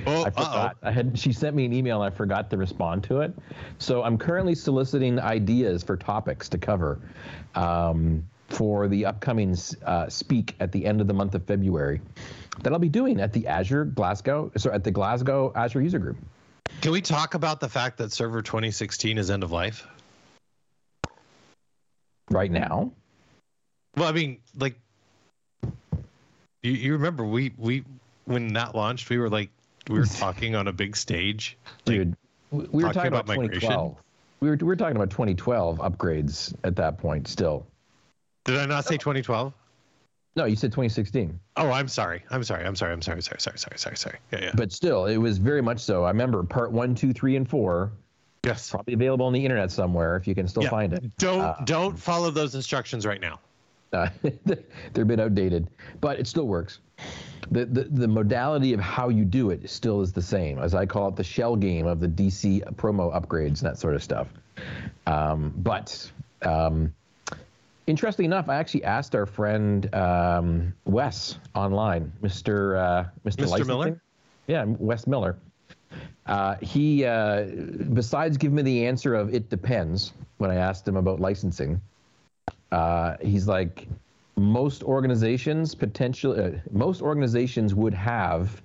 [0.08, 0.78] Oh, I forgot.
[0.82, 3.34] I had she sent me an email and I forgot to respond to it.
[3.80, 7.00] So I'm currently soliciting ideas for topics to cover
[7.54, 12.02] um, for the upcoming uh, speak at the end of the month of February
[12.62, 16.18] that I'll be doing at the Azure Glasgow, sorry, at the Glasgow Azure user group.
[16.82, 19.88] Can we talk about the fact that Server 2016 is end of life?
[22.30, 22.92] Right now,
[23.98, 24.80] Well, I mean, like,
[26.64, 27.84] you, you remember we we
[28.24, 29.50] when that launched, we were like
[29.90, 31.58] we were talking on a big stage.
[31.86, 32.16] Like, dude.
[32.52, 33.70] we we were talking talking about, about migration?
[33.70, 33.98] 2012.
[34.40, 37.28] We were we were talking about 2012 upgrades at that point.
[37.28, 37.68] Still,
[38.46, 39.54] Did I not say 2012?
[40.38, 42.24] no, you said 2016, Oh, I'm sorry.
[42.32, 42.64] I'm sorry.
[42.66, 42.94] I'm sorry.
[42.94, 43.22] I'm sorry.
[43.22, 43.40] Sorry.
[43.42, 43.58] Sorry.
[43.58, 43.78] Sorry.
[43.78, 43.98] Sorry.
[43.98, 44.18] Sorry.
[44.32, 44.40] Yeah.
[44.44, 44.52] Yeah.
[44.56, 46.06] but still, it was very much so.
[46.06, 47.92] I remember part one, two, three, and four
[48.44, 48.72] Yes.
[48.72, 50.70] probably available on the internet somewhere if you can still Yeah.
[50.70, 51.04] find it.
[51.18, 53.40] Don't Uh, don't follow those instructions right now.
[53.94, 54.08] Uh,
[54.94, 55.70] they're a bit outdated,
[56.00, 56.80] but it still works.
[57.52, 60.86] The, the the modality of how you do it still is the same, as I
[60.86, 64.28] call it the shell game of the DC promo upgrades and that sort of stuff.
[65.08, 66.10] Um, but
[66.44, 66.94] um,
[67.88, 72.78] interesting enough, I actually asked our friend um, Wes online, Mr.
[72.78, 73.46] Uh, Mr.
[73.46, 73.66] Mr.
[73.66, 74.02] Miller?
[74.48, 75.38] Yeah, Wes Miller.
[76.28, 77.44] Uh, he, uh,
[77.94, 81.82] besides giving me the answer of it depends when I asked him about licensing,
[82.72, 83.88] uh, he's like,
[84.38, 88.62] most organizations potential, uh, most organizations would have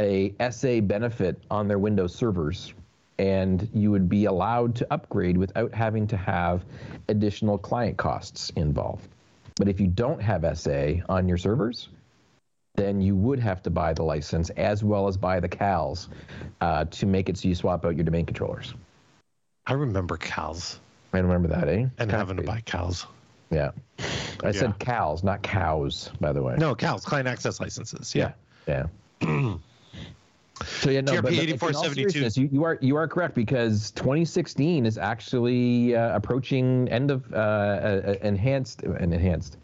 [0.00, 2.72] a SA benefit on their Windows servers,
[3.18, 6.64] and you would be allowed to upgrade without having to have
[7.08, 9.08] additional client costs involved.
[9.56, 11.88] But if you don't have SA on your servers,
[12.74, 16.08] then you would have to buy the license as well as buy the CALs
[16.60, 18.74] uh, to make it so you swap out your domain controllers.
[19.66, 20.80] I remember Cal's.
[21.12, 21.86] I remember that, eh?
[21.98, 23.06] and having to buy cows.
[23.50, 23.72] Yeah.
[24.42, 26.56] I said cows, not cows, by the way.
[26.58, 28.14] No, cows, client access licenses.
[28.14, 28.32] Yeah.
[28.66, 28.86] Yeah.
[30.64, 32.10] so yeah, no, TRP but, but in all 8472.
[32.10, 37.32] seriousness, you, you are you are correct because 2016 is actually uh, approaching end of
[37.32, 39.58] uh, uh, enhanced and enhanced.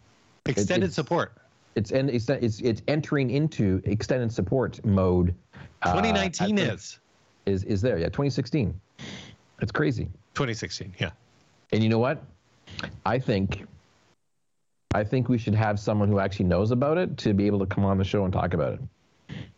[0.45, 1.33] Extended it's- support.
[1.75, 5.33] It's and it's, it's it's entering into extended support mode.
[5.83, 6.99] uh, 2019 at is
[7.45, 7.97] is is there?
[7.97, 8.73] Yeah, 2016.
[9.61, 10.05] It's crazy.
[10.33, 10.93] 2016.
[10.99, 11.11] Yeah.
[11.71, 12.23] And you know what?
[13.05, 13.65] I think
[14.93, 17.65] I think we should have someone who actually knows about it to be able to
[17.67, 18.79] come on the show and talk about it.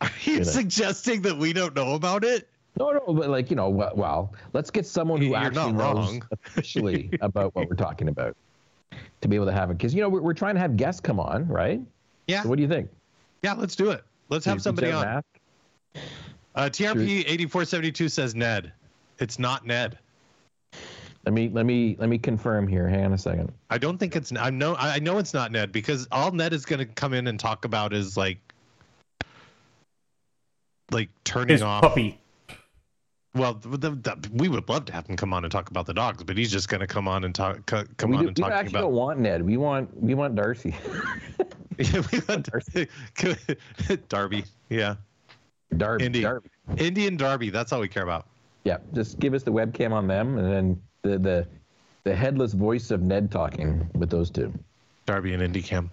[0.06, 0.44] Are you know.
[0.44, 2.48] suggesting that we don't know about it?
[2.80, 5.80] No, no, but like you know, well, well let's get someone who You're actually knows
[5.80, 6.24] wrong.
[6.46, 8.36] officially about what we're talking about
[9.22, 9.78] to be able to have it.
[9.78, 11.82] Because you know we're, we're trying to have guests come on, right?
[12.28, 12.44] Yeah.
[12.44, 12.90] So what do you think?
[13.44, 14.04] Yeah, let's do it.
[14.30, 15.22] Let's have somebody on.
[16.54, 18.72] Uh, TRP 8472 says Ned.
[19.20, 19.98] It's not Ned.
[21.26, 22.88] Let me let me let me confirm here.
[22.88, 23.52] Hang on a second.
[23.70, 24.34] I don't think it's.
[24.36, 24.76] I know.
[24.76, 27.64] I know it's not Ned because all Ned is going to come in and talk
[27.66, 28.40] about is like,
[30.92, 31.82] like turning His off.
[31.82, 32.20] puppy.
[33.34, 35.86] Well, the, the, the- we would love to have him come on and talk about
[35.86, 37.66] the dogs, but he's just going to come on and talk.
[37.66, 39.42] co- Come we on do, and we talk actually don't want Ned.
[39.42, 40.76] We want we want Darcy.
[41.80, 42.48] Yeah, we want
[44.10, 44.44] Darby.
[44.70, 44.96] Yeah,
[45.78, 46.06] Darby.
[46.06, 46.22] Indy.
[46.22, 46.50] Darby.
[46.78, 47.50] Indian Darby.
[47.50, 48.28] That's all we care about.
[48.66, 51.48] Yeah, just give us the webcam on them, and then the the
[52.04, 54.54] the headless voice of Ned talking with those two.
[55.08, 55.90] Darby and IndyCam.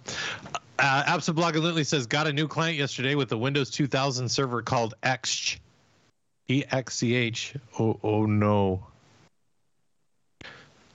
[0.79, 5.59] Uh, Lindley says got a new client yesterday with a Windows 2000 server called Exch.
[6.49, 7.53] E X C H.
[7.79, 8.83] Oh oh no.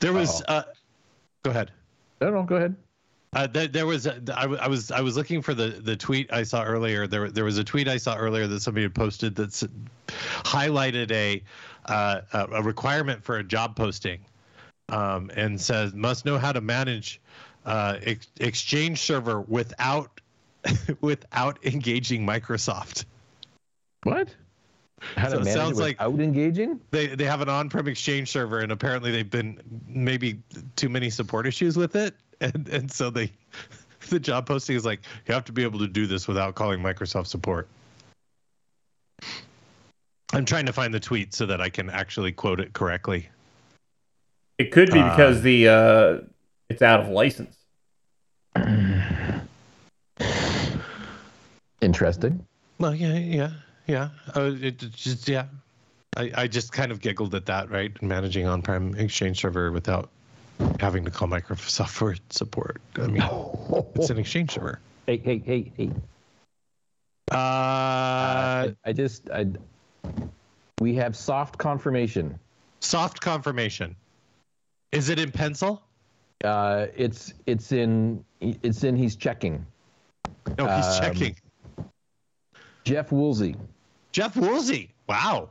[0.01, 0.43] There was.
[0.43, 0.65] Uh,
[1.45, 1.71] go ahead.
[2.21, 2.75] No, no, go ahead.
[3.33, 4.07] Uh, there, there was.
[4.07, 4.91] A, I, w- I was.
[4.91, 7.07] I was looking for the the tweet I saw earlier.
[7.07, 9.51] There there was a tweet I saw earlier that somebody had posted that
[10.09, 11.43] highlighted a
[11.87, 14.21] uh, a requirement for a job posting,
[14.89, 17.21] um, and says must know how to manage
[17.65, 20.21] uh, ex- Exchange server without
[21.01, 23.05] without engaging Microsoft.
[24.05, 24.29] What?
[25.17, 26.81] How So it sounds it like- without engaging?
[26.91, 30.41] They they have an on-prem Exchange server, and apparently they've been maybe
[30.77, 33.31] too many support issues with it, and and so they
[34.09, 36.81] the job posting is like you have to be able to do this without calling
[36.81, 37.69] Microsoft support.
[40.33, 43.29] I'm trying to find the tweet so that I can actually quote it correctly.
[44.59, 46.19] It could be Uh, because the uh,
[46.69, 47.57] it's out of license.
[51.81, 52.47] Interesting.
[52.79, 53.51] Well, yeah, yeah,
[53.87, 54.09] yeah.
[54.35, 55.47] Uh, it it just yeah.
[56.17, 57.91] I, I just kind of giggled at that, right?
[58.01, 60.11] Managing on-prem Exchange server without
[60.79, 62.81] having to call Microsoft for support.
[62.97, 63.23] I mean,
[63.97, 64.79] it's an Exchange server.
[65.07, 65.91] Hey, hey, hey, hey.
[67.33, 69.47] Uh, I, I just, I,
[70.81, 72.39] we have soft confirmation.
[72.81, 73.97] soft confirmation.
[74.93, 75.83] Is it in pencil?
[76.43, 78.97] Uh, it's, it's in, it's in.
[78.97, 79.65] He's checking.
[80.59, 81.37] No, he's Um, checking.
[82.85, 83.57] Jeff Woolsey.
[84.13, 84.91] Jeff Woolsey.
[85.09, 85.51] Wow.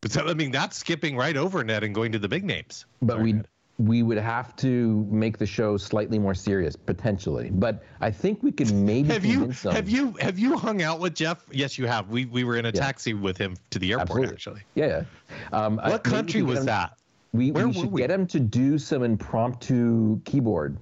[0.00, 2.86] But so, I mean, that's skipping right over Ned and going to the big names.
[3.02, 3.46] But Sorry, we, Ned.
[3.78, 7.50] we would have to make the show slightly more serious potentially.
[7.52, 9.74] But I think we could maybe have you them.
[9.74, 11.44] have you have you hung out with Jeff?
[11.52, 12.08] Yes, you have.
[12.08, 12.80] We we were in a Yeah.
[12.80, 14.32] taxi with him to the airport Absolutely.
[14.34, 14.60] actually.
[14.74, 15.04] Yeah.
[15.52, 15.66] yeah.
[15.66, 16.98] Um, What we country was that?
[17.32, 18.02] We, Where we should we?
[18.02, 20.76] get him to do some impromptu keyboard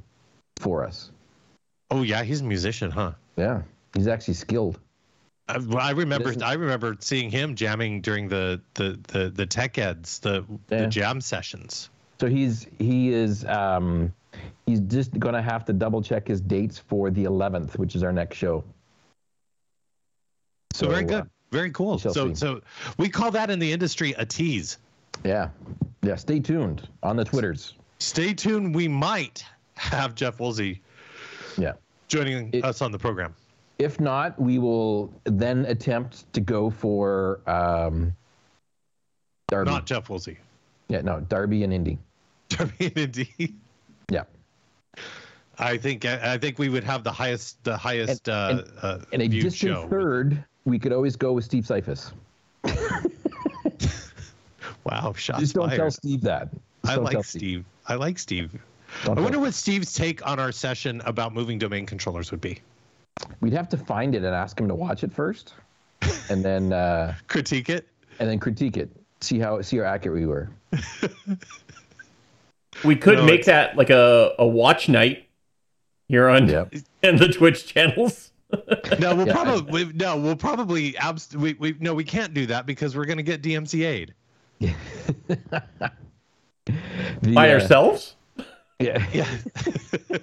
[0.59, 1.11] for us.
[1.91, 3.13] Oh yeah, he's a musician, huh?
[3.37, 3.63] Yeah,
[3.95, 4.79] he's actually skilled.
[5.49, 9.79] I, well, I remember I remember seeing him jamming during the the the, the tech
[9.79, 10.83] eds, the Yeah.
[10.83, 11.91] the jam sessions.
[12.21, 14.13] So he's he is um,
[14.67, 18.13] he's just gonna have to double check his dates for the 11th, which is our
[18.13, 18.63] next show.
[20.73, 21.31] So, very uh, good.
[21.51, 21.99] Very cool.
[21.99, 22.35] So see.
[22.35, 22.61] so
[22.97, 24.79] we call that in the industry a tease.
[25.25, 25.49] yeah,
[26.03, 26.17] yeah.
[26.17, 27.75] Stay tuned on the twitters.
[27.99, 28.75] Stay tuned.
[28.75, 29.45] We might
[29.77, 30.81] have Jeff Woolsey
[31.59, 31.73] Yeah.
[32.09, 33.35] joining It- us on the program.
[33.79, 38.13] If not, we will then attempt to go for um,
[39.49, 39.71] Darby.
[39.71, 40.39] Not Jeff Woolsey.
[40.89, 41.99] yeah, no, Darby and Indy.
[42.51, 43.55] Darby and Indy.
[44.11, 44.25] Yeah.
[45.59, 49.23] I think I think we would have the highest the highest And- uh, uh, And
[49.23, 49.89] a distant show.
[49.89, 52.13] third, we could always go with Steve Syfuhs.
[54.91, 55.79] Wow, shots Just don't fired.
[55.79, 56.49] tell Steve that.
[56.85, 57.65] Just I like tell Steve.
[57.87, 58.53] I like Steve.
[59.05, 62.41] Don't I tell wonder what Steve's take on our session about moving domain controllers would
[62.41, 62.59] be.
[63.41, 65.55] We'd have to find it and ask him to watch it first,
[66.31, 67.87] and then uh, Critique it.
[68.19, 68.91] and then critique it.
[69.21, 70.51] See how see how accurate we were.
[72.85, 75.29] We could No, make it's- that like a, a watch night
[76.09, 76.75] here on Yep.
[77.03, 78.31] and the Twitch channels.
[78.99, 82.47] No, we'll Yeah, probably we, no, we'll probably abs- we, we no, we can't do
[82.47, 84.15] that because we're going to get DMCA'd.
[84.61, 84.75] Yeah,
[87.23, 88.17] The, By uh, ourselves?
[88.79, 89.05] Yeah.
[89.13, 89.29] Yeah.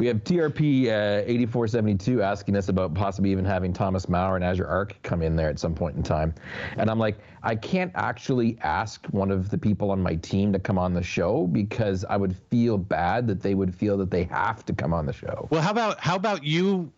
[0.00, 4.66] We have TRP uh, 8472 asking us about possibly even having Thomas Maurer and Azure
[4.66, 6.34] Arc come in there at some point in time.
[6.78, 10.58] And I'm like, I can't actually ask one of the people on my team to
[10.58, 14.24] come on the show because I would feel bad that they would feel that they
[14.24, 15.46] have to come on the show.
[15.50, 16.90] well, how about how about you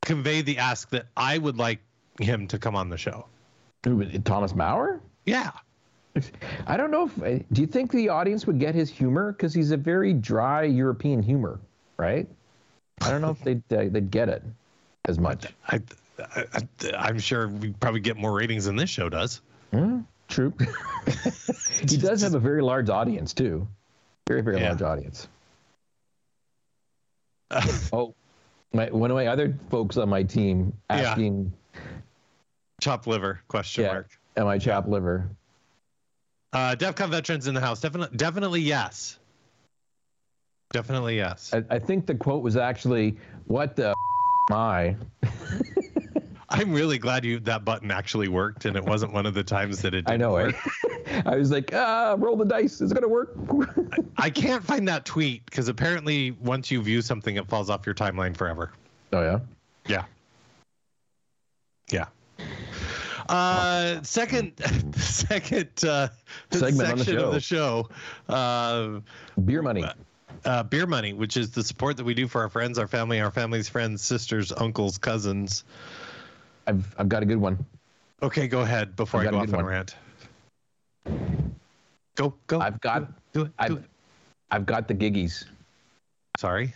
[0.00, 1.80] convey the ask that I would like
[2.18, 3.26] him to come on the show?
[3.84, 5.02] Who, Thomas Maurer?
[5.28, 5.50] Yeah.
[6.66, 7.44] I don't know if.
[7.52, 9.32] Do you think the audience would get his humor?
[9.32, 11.60] Because he's a very dry European humor,
[11.96, 12.26] right?
[13.02, 14.42] I don't know if they'd, uh, they'd get it
[15.04, 15.46] as much.
[15.68, 15.80] I,
[16.18, 19.40] I, am sure we probably get more ratings than this show does.
[19.72, 20.52] Hmm, true.
[21.88, 23.68] he does have a very large audience too.
[24.26, 24.70] Very, very Yeah.
[24.70, 25.28] large audience.
[27.92, 28.14] oh,
[28.72, 31.10] my one of my other folks on my team Yeah.
[31.10, 31.52] asking,
[32.80, 33.40] Chopped liver?
[33.48, 33.92] Question Yeah.
[33.92, 34.18] mark.
[34.38, 35.28] "Am I chapped liver?"
[36.52, 37.80] Uh, DefCon veterans in the house.
[37.80, 39.18] Definitely, definitely yes.
[40.72, 41.52] Definitely yes.
[41.52, 43.94] I, I think the quote was actually, "What the f-
[44.50, 44.96] am I?"
[46.50, 49.82] I'm really glad you that button actually worked, and it wasn't one of the times
[49.82, 50.06] that it.
[50.06, 50.56] Didn't I know work.
[50.84, 51.22] it.
[51.26, 52.80] I was like, "Ah, roll the dice.
[52.80, 53.34] It's gonna work."
[54.16, 57.94] I can't find that tweet because apparently once you view something, it falls off your
[57.94, 58.70] timeline forever.
[59.12, 59.40] oh yeah.
[59.86, 60.04] Yeah.
[61.90, 62.06] Yeah.
[63.28, 64.52] Uh, second,
[64.96, 66.08] second uh,
[66.50, 67.88] Segment on the section of the show,
[68.28, 69.00] uh,
[69.44, 69.84] Beer money.
[70.44, 73.20] uh, beer money, which is the support that we do for our friends, our family,
[73.20, 75.64] our family's friends, sisters, uncles, cousins.
[76.66, 77.64] I've I've got a good one.
[78.22, 79.94] Okay, go ahead before I've I go off on a rant.
[82.14, 82.60] Go, go.
[82.60, 83.44] I've got do it.
[83.46, 83.84] Do I've it.
[84.50, 85.44] I've got the giggies.
[86.38, 86.74] Sorry.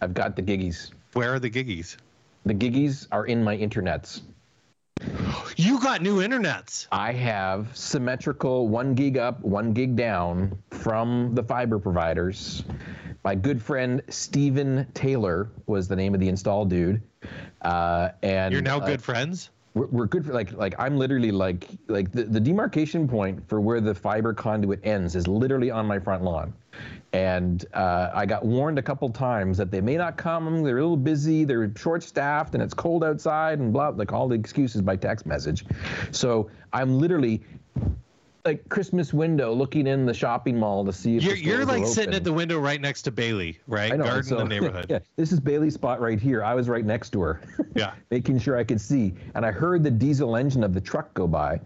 [0.00, 0.90] I've got the giggies.
[1.12, 1.96] Where are the giggies?
[2.44, 4.22] The giggies are in my internets.
[5.56, 6.86] You got new internets.
[6.92, 12.64] I have symmetrical one gig up, one gig down from the fiber providers.
[13.24, 17.02] My good friend Steven Taylor was the name of the install dude.
[17.62, 19.50] Uh, and You're now uh, good friends.
[19.74, 23.60] we're, we're good for like like I'm literally like like the, the demarcation point for
[23.60, 26.52] where the fiber conduit ends is literally on my front lawn.
[27.12, 30.62] And uh, I got warned a couple times that they may not come.
[30.62, 31.44] They're a little busy.
[31.44, 35.66] They're short-staffed, and it's cold outside, and blah, like all the excuses by text message.
[36.10, 37.42] So I'm literally
[38.44, 41.86] like Christmas window looking in the shopping mall to see if You're, the you're like
[41.86, 42.14] sitting open.
[42.14, 43.92] at the window right next to Bailey, right?
[43.92, 44.04] I know.
[44.04, 44.86] Garden so- the neighborhood.
[44.88, 46.42] yeah, this is Bailey's spot right here.
[46.42, 47.40] I was right next to her.
[47.74, 47.94] Yeah.
[48.10, 49.14] making sure I could see.
[49.34, 51.58] And I heard the diesel engine of the truck go by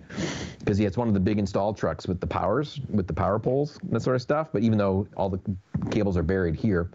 [0.61, 3.39] because yeah, it's one of the big install trucks with the powers, with the power
[3.41, 4.49] poles and that sort of stuff.
[4.53, 5.41] But even though all the
[5.91, 6.91] cables are buried here,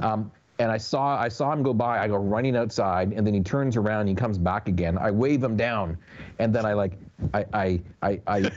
[0.00, 1.98] um, and I saw I saw him go by.
[2.02, 4.00] I go running outside, and then he turns around.
[4.00, 4.96] And he comes back again.
[4.98, 5.96] I wave him down,
[6.38, 6.94] and then I like
[7.34, 8.20] I I I.
[8.26, 8.50] I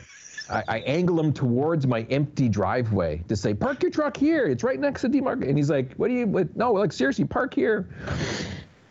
[0.49, 4.45] I, I angle him towards my empty driveway to say, "Park your truck here.
[4.45, 6.27] It's right next to Demarc." And he's like, "What do you?
[6.27, 7.87] What, no, like seriously, park here."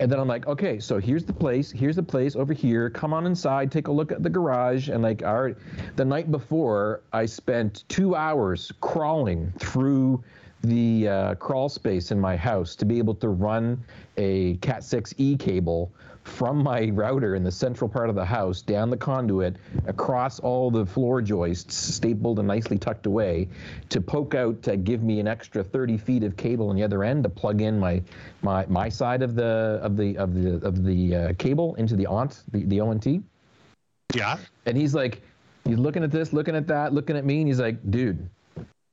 [0.00, 1.72] And then I'm like, okay, so here's the place.
[1.72, 2.88] Here's the place over here.
[2.88, 4.88] Come on inside, take a look at the garage.
[4.88, 5.56] And like, right,
[5.96, 10.22] the night before, I spent two hours crawling through
[10.62, 13.82] the uh, crawl space in my house to be able to run
[14.16, 15.92] a Cat 6e cable
[16.24, 19.56] from my router in the central part of the house down the conduit
[19.86, 23.48] across all the floor joists stapled and nicely tucked away
[23.88, 27.02] to poke out to give me an extra 30 feet of cable on the other
[27.02, 28.02] end to plug in my
[28.42, 32.06] my my side of the of the of the of the uh, cable into the
[32.06, 33.06] ONT the, the ONT
[34.14, 34.36] Yeah.
[34.66, 35.22] and he's like
[35.64, 38.28] he's looking at this looking at that looking at me and he's like dude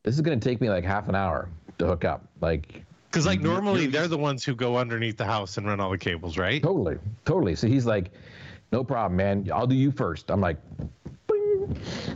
[0.06, 1.50] this is going to take me like half an hour
[1.80, 5.58] to hook up like Because like normally they're the ones who go underneath the house
[5.58, 6.62] and run all the cables, right?
[6.62, 7.56] Totally, totally.
[7.56, 8.12] So he's like,
[8.72, 9.50] "No problem, man.
[9.54, 10.30] I'll do you first.
[10.30, 10.58] I'm like.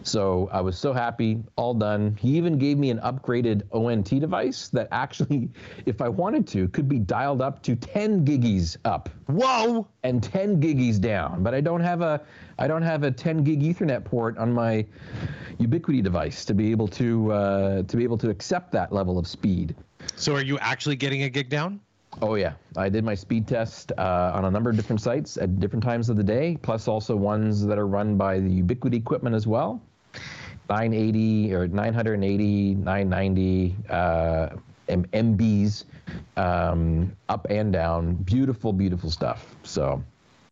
[0.04, 2.18] So I was so happy, all done.
[2.20, 5.50] He even gave me an upgraded ONT device that actually,
[5.86, 9.88] if I wanted to, could be dialed up to 10 giggies up Whoa!
[10.04, 11.44] and 10 giggies down.
[11.44, 12.22] But I don't have a,
[12.58, 14.86] I don't have a 10 gig Ethernet port on my
[15.60, 19.28] Ubiquiti device to be able to uh, to be able to accept that level of
[19.28, 19.76] speed.
[20.16, 21.82] So are you actually getting a gig down?
[22.22, 25.60] Oh yeah, I did my speed test uh, on a number of different sites at
[25.60, 29.36] different times of the day, plus also ones that are run by the Ubiquiti equipment
[29.36, 29.82] as well.
[30.70, 34.50] 980 or 980, 990 uh,
[34.88, 35.86] MBs,
[36.36, 38.16] um, up and down.
[38.16, 39.56] Beautiful, beautiful stuff.
[39.64, 40.04] So,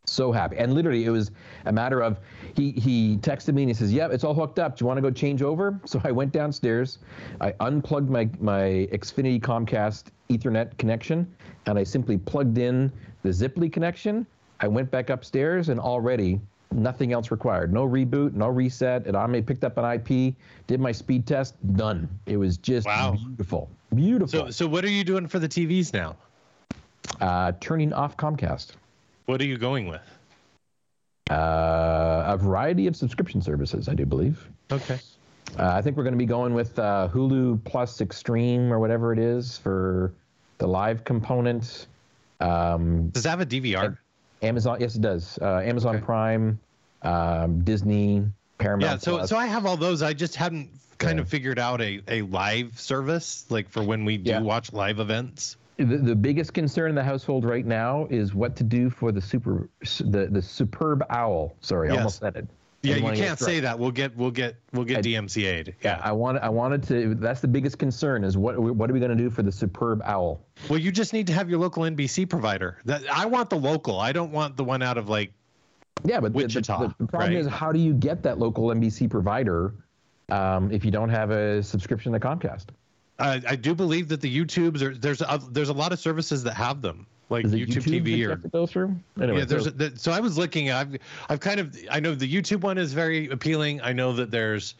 [0.09, 0.57] so happy.
[0.57, 1.31] And literally, it was
[1.65, 2.19] a matter of
[2.55, 4.77] he he texted me and he says, "Yep, it's all hooked up.
[4.77, 6.99] Do you want to go change over?" So I went downstairs,
[7.41, 11.31] I unplugged my my Xfinity Comcast Ethernet connection,
[11.65, 12.91] and I simply plugged in
[13.23, 14.25] the Ziply connection.
[14.59, 16.39] I went back upstairs, and already
[16.69, 17.71] Nothing else required.
[17.71, 19.07] No reboot, no reset.
[19.07, 20.35] And I picked up an IP,
[20.67, 22.09] did my speed test, done.
[22.25, 23.11] It was just Wow.
[23.13, 23.69] beautiful.
[23.95, 24.47] Beautiful.
[24.47, 26.17] So, so what are you doing for the TVs now?
[27.21, 28.71] uh, turning off Comcast.
[29.27, 30.01] What are you going with?
[31.29, 34.47] Uh, a variety of subscription services, I do believe.
[34.71, 34.97] Okay.
[35.59, 39.11] Uh, I think we're going to be going with uh, Hulu Plus Extreme or whatever
[39.11, 40.13] it is for
[40.59, 41.87] the live component.
[42.39, 43.97] Um, Does that have a DVR?
[44.41, 45.37] Amazon, yes, it does.
[45.41, 46.05] Uh, Amazon Okay.
[46.05, 46.57] Prime,
[47.01, 48.23] um, Disney,
[48.59, 48.91] Paramount.
[48.93, 48.97] Yeah.
[48.99, 49.29] So, Plus.
[49.29, 50.01] so I have all those.
[50.01, 50.69] I just hadn't
[50.99, 51.23] kind Yeah.
[51.23, 54.39] of figured out a, a live service like for when we do Yeah.
[54.39, 55.57] watch live events.
[55.77, 59.21] The, the biggest concern in the household right now is what to do for the
[59.21, 59.69] super
[59.99, 61.55] the the superb owl.
[61.61, 62.47] Sorry, I almost said it.
[62.83, 63.77] Yeah, you can't say that.
[63.77, 65.75] We'll get we'll get we'll get I- DMCA'd.
[65.83, 67.15] Yeah, I want I wanted to.
[67.15, 70.01] That's the biggest concern is what what are we going to do for the superb
[70.05, 70.41] owl?
[70.69, 72.79] Well, you just need to have your local NBC provider.
[72.85, 73.99] That I want the local.
[73.99, 75.31] I don't want the one out of like.
[76.03, 77.39] Yeah, but the- the- Wichita, the, the problem right?
[77.39, 79.73] is how do you get that local NBC provider
[80.29, 82.67] um, if you don't have a subscription to Comcast?
[83.19, 86.43] I I do believe that the YouTubes are there's a, there's a lot of services
[86.43, 88.95] that have them like YouTube, YouTube TV or have to go through?
[89.21, 89.45] Anyway, yeah.
[89.45, 90.71] There's so- a, the, so I was looking.
[90.71, 90.97] I've
[91.29, 93.81] I've kind of I know the YouTube one is very appealing.
[93.81, 94.75] I know that there's.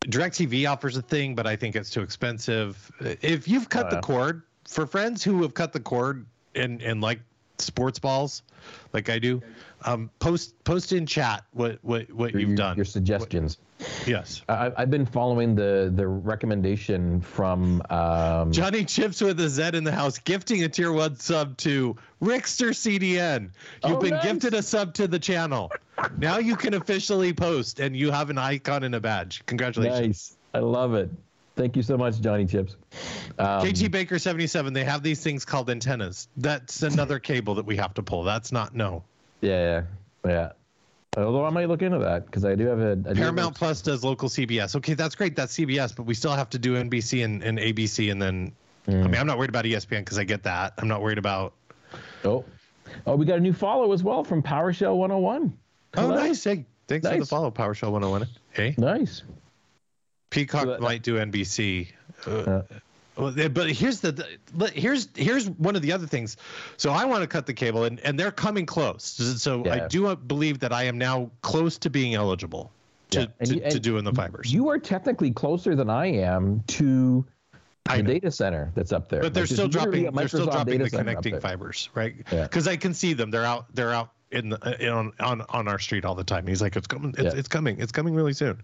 [0.00, 2.90] DirecTV offers a thing, but I think it's too expensive.
[3.00, 7.00] If you've cut Oh, the cord, for friends who have cut the cord and and
[7.00, 7.20] like
[7.58, 8.42] sports balls,
[8.92, 9.42] like I do,
[9.84, 12.76] um, post post in chat what what what your, you've done.
[12.76, 13.58] your suggestions.
[14.06, 14.42] yes.
[14.48, 19.84] I, I've been following the the recommendation from um, Johnny Chips with a Z in
[19.84, 23.50] the house, gifting a tier one sub to Rickster CDN.
[23.84, 24.24] You've Oh, been nice.
[24.24, 25.70] gifted a sub to the channel.
[26.18, 29.42] Now you can officially post, and you have an icon and a badge.
[29.46, 30.00] Congratulations.
[30.00, 30.36] Nice.
[30.54, 31.10] I love it.
[31.56, 32.74] Thank you so much, Johnny Chips.
[33.38, 36.26] Um, KT Baker 77, they have these things called antennas.
[36.36, 38.24] That's another cable that we have to pull.
[38.24, 39.04] That's not no.
[39.44, 39.82] Yeah,
[40.24, 40.52] yeah, yeah.
[41.16, 43.20] Although I might look into that because I do have a I do have a-
[43.20, 44.74] Paramount Plus does local CBS.
[44.76, 45.36] Okay, that's great.
[45.36, 48.10] That's CBS, but we still have to do NBC and, and ABC.
[48.10, 48.52] And then,
[48.88, 49.04] I Mm.
[49.10, 50.74] mean, I'm not worried about ESPN because I get that.
[50.78, 51.52] I'm not worried about.
[52.24, 52.44] Oh,
[53.06, 55.56] oh, we got a new follow as well from PowerShell 101.
[55.96, 56.42] Oh, nice.
[56.42, 58.26] Hey, thanks for the follow, PowerShell 101.
[58.50, 58.74] Hey.
[58.76, 59.22] Nice.
[60.30, 61.88] Peacock So that- might do NBC.
[62.26, 62.62] Uh, Uh,
[63.16, 64.26] but here's the,
[64.74, 66.36] here's here's one of the other things.
[66.76, 69.04] So I want to cut the cable, and and they're coming close.
[69.04, 72.72] So I do believe that I am now close to being eligible
[73.10, 74.52] to Yeah, and to, and to doing the fibers.
[74.52, 77.24] You are technically closer than I am to
[77.86, 79.20] the data center that's up there.
[79.20, 80.10] but they're still dropping.
[80.12, 82.14] They're still dropping the connecting fibers, right?
[82.32, 82.44] Yeah.
[82.44, 83.30] Because I can see them.
[83.30, 83.66] They're out.
[83.74, 86.46] They're out in the on on on, on our street all the time.
[86.46, 87.14] He's like, it's coming.
[87.16, 87.38] It's, Yeah.
[87.38, 87.80] it's coming.
[87.80, 88.60] It's coming really soon.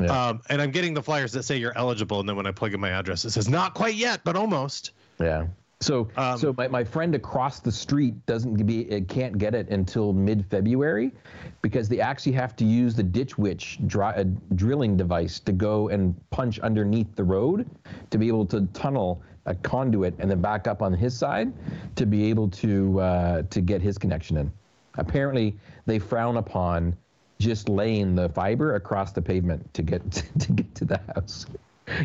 [0.00, 0.06] Yeah.
[0.28, 2.74] Um, and I'm getting the flyers that say you're eligible, and then when I plug
[2.74, 4.92] in my address, it says not quite yet, but almost.
[5.18, 5.46] Yeah.
[5.80, 9.68] So, Um, so my, my friend across the street doesn't be it can't get it
[9.68, 11.12] until mid February,
[11.60, 15.88] because they actually have to use the ditch witch dry, uh, drilling device to go
[15.88, 17.68] and punch underneath the road
[18.10, 21.52] to be able to tunnel a conduit and then back up on his side
[21.96, 24.50] to be able to uh, to get his connection in.
[24.96, 26.96] Apparently, they frown upon
[27.40, 31.46] just laying the fiber across the pavement to get to get to the house.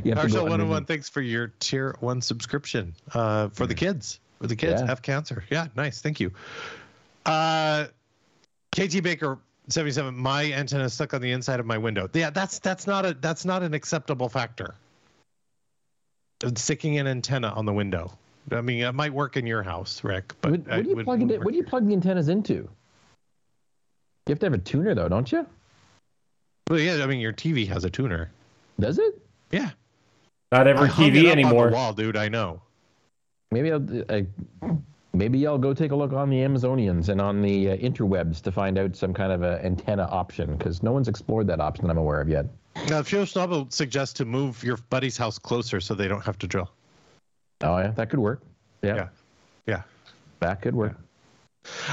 [0.03, 0.87] You to Marshall go 101, underneath.
[0.87, 4.19] thanks for your tier one subscription uh, for the kids.
[4.41, 4.87] For the kids, Yeah.
[4.87, 5.43] have cancer.
[5.49, 6.01] Yeah, nice.
[6.01, 6.31] Thank you.
[7.25, 7.87] Uh,
[8.71, 9.37] KT Baker
[9.69, 10.15] 77.
[10.15, 12.09] My antenna is stuck on the inside of my window.
[12.13, 14.75] Yeah, that's that's not a that's not an acceptable factor.
[16.55, 18.11] Sticking an antenna on the window.
[18.51, 20.33] I mean, it might work in your house, Rick.
[20.41, 21.43] But What, what do you plug it?
[21.43, 22.69] What do you plug the antennas into?
[24.27, 25.45] You have to have a tuner though, don't you?
[26.69, 28.29] Well, yeah, I mean, your TV has a tuner.
[28.79, 29.19] Does it?
[29.51, 29.71] Yeah.
[30.51, 31.69] Not every I hung it TV up on the anymore.
[31.69, 32.15] wall, dude.
[32.17, 32.61] I know.
[33.51, 33.85] Maybe I'll.
[34.09, 34.25] I,
[35.13, 38.51] maybe I'll go take a look on the Amazonians and on the uh, interwebs to
[38.51, 41.91] find out some kind of a antenna option because no one's explored that option that
[41.91, 42.45] I'm aware of yet.
[42.87, 46.47] Now, Joe Snobble suggests to move your buddy's house closer so they don't have to
[46.47, 46.69] drill.
[47.61, 48.41] Oh yeah, that could work.
[48.83, 49.07] Yeah, Yeah.
[49.65, 49.81] Yeah.
[50.39, 50.95] that could work.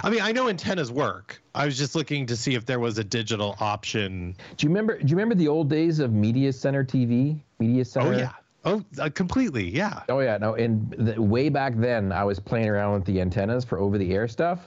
[0.02, 1.42] I mean, I know antennas work.
[1.54, 4.36] I was just looking to see if there was a digital option.
[4.56, 4.98] Do you remember?
[4.98, 7.38] Do you remember the old days of Media Center TV?
[7.58, 8.14] Media Center.
[8.14, 8.32] Oh yeah.
[8.64, 9.68] Oh, uh, completely.
[9.68, 10.02] Yeah.
[10.08, 10.38] Oh yeah.
[10.38, 14.28] No, and the, way back then, I was playing around with the antennas for over-the-air
[14.28, 14.60] stuff.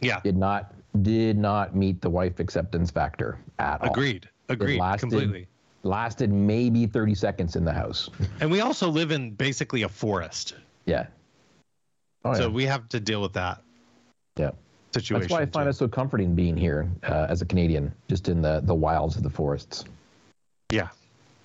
[0.00, 0.20] Yeah.
[0.20, 3.90] Did not did not meet the wife acceptance factor at all.
[3.90, 4.28] Agreed.
[4.48, 4.78] Agreed.
[4.78, 5.46] lasted- Completely.
[5.82, 8.08] lasted maybe 30 seconds in the house.
[8.40, 10.54] And we also live in basically a forest,
[10.86, 11.06] Yeah.
[12.24, 12.48] Oh, so yeah.
[12.48, 13.62] we have to deal with that
[14.38, 14.50] yeah.
[14.92, 15.20] situation.
[15.20, 15.70] That's why I find too.
[15.70, 19.22] it so comforting being here uh, as a Canadian, just in the, the wilds of
[19.22, 19.84] the forests.
[20.72, 20.88] Yeah.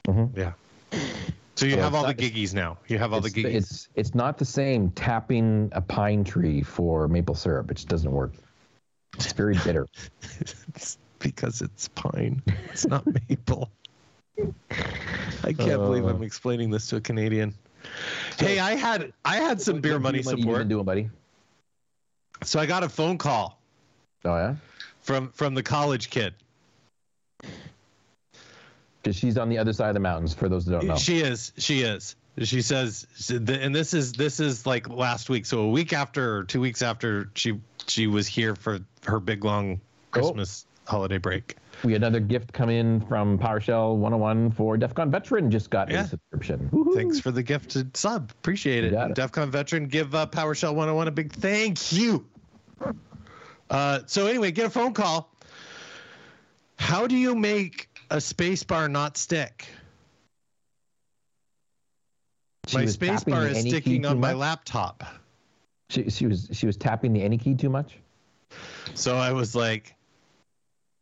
[0.07, 0.35] Mhm.
[0.37, 0.53] Yeah.
[1.55, 2.77] So you So have all the not- giggies now.
[2.87, 3.55] You have all the giggies.
[3.55, 7.69] it's it's not the same tapping a pine tree for maple syrup.
[7.71, 8.33] It just doesn't work.
[9.15, 9.87] It's very bitter.
[10.75, 12.41] It's because it's pine.
[12.71, 13.69] It's not maple.
[15.43, 16.25] I can't believe I'm Uh.
[16.25, 17.53] explaining this to a Canadian.
[18.39, 20.59] hey, I had I had some beer money What you support.
[20.59, 21.09] been doing, buddy?
[22.45, 23.59] So I got a phone call
[24.25, 24.55] Oh yeah,
[25.01, 26.33] from from the college kid.
[29.01, 30.33] because she's on the other side of the mountains.
[30.33, 31.51] For those that don't know, She is.
[31.57, 32.15] She is.
[32.41, 35.45] She says, and this is this is like last week.
[35.45, 39.43] So a week after, or two weeks after she she was here for her big
[39.43, 39.79] long
[40.11, 41.57] Christmas holiday break.
[41.83, 45.51] we had another gift come in from PowerShell 101 for DEF CON veteran.
[45.51, 46.03] Just got Yeah.
[46.03, 46.69] a subscription.
[46.73, 46.95] Woohoo.
[46.95, 48.31] Thanks for the gifted sub.
[48.31, 48.93] Appreciate it.
[48.93, 49.15] it.
[49.15, 52.25] DEF CON veteran, give uh, PowerShell 101 a big thank you.
[53.73, 55.29] Uh, so anyway, get a phone call.
[56.77, 59.65] How do you make a spacebar not stick?
[62.67, 64.37] She my spacebar is sticking on my much?
[64.37, 65.03] laptop.
[65.89, 67.97] She, she was she was tapping the any key too much.
[68.93, 69.95] So I was like,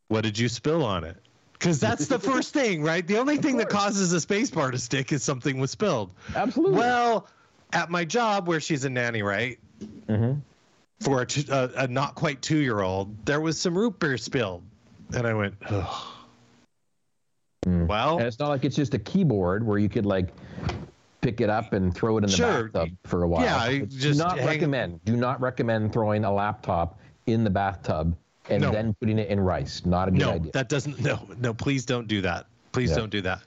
[0.07, 1.17] what did you spill on it?
[1.53, 3.05] Because that's the first thing, right?
[3.05, 6.13] The only thing that causes a spacebar to stick is something was spilled.
[6.35, 6.79] Absolutely.
[6.79, 7.27] Well,
[7.73, 9.59] at my job where she's a nanny, right?
[10.07, 10.33] hmm
[11.01, 14.17] For a, two, a, a not quite two year old, there was some root beer
[14.17, 14.63] spilled.
[15.15, 16.03] And I went, Ugh.
[17.65, 17.87] Mm.
[17.87, 20.29] well, And it's not like it's just a keyboard where you could like
[21.21, 22.69] pick it up and throw it in the Sure.
[22.69, 23.43] bathtub for a while.
[23.43, 25.03] Yeah, I just do not hang- recommend.
[25.05, 28.15] Do not recommend throwing a laptop in the bathtub
[28.49, 28.71] and No.
[28.71, 29.85] then putting it in rice.
[29.85, 30.51] Not a good no, idea.
[30.53, 32.47] that doesn't, no, no, please don't do that.
[32.71, 32.95] Please Yeah.
[32.97, 33.41] don't do that.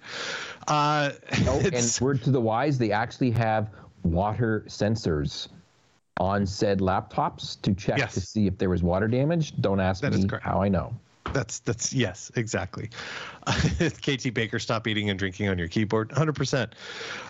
[0.69, 1.11] Uh,
[1.49, 3.71] Oh, and word to the wise, they actually have
[4.05, 5.49] water sensors
[6.19, 8.15] on said laptops to check Yes.
[8.15, 9.61] to see if there was water damage.
[9.61, 10.95] Don't ask That me how I know.
[11.33, 12.91] That's that's yes, exactly.
[13.47, 16.11] KT Baker, stop eating and drinking on your keyboard.
[16.11, 16.71] 100%.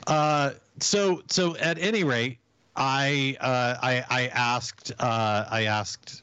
[0.07, 2.39] Uh, so so at any rate,
[2.76, 6.22] I uh, I I asked uh, I asked.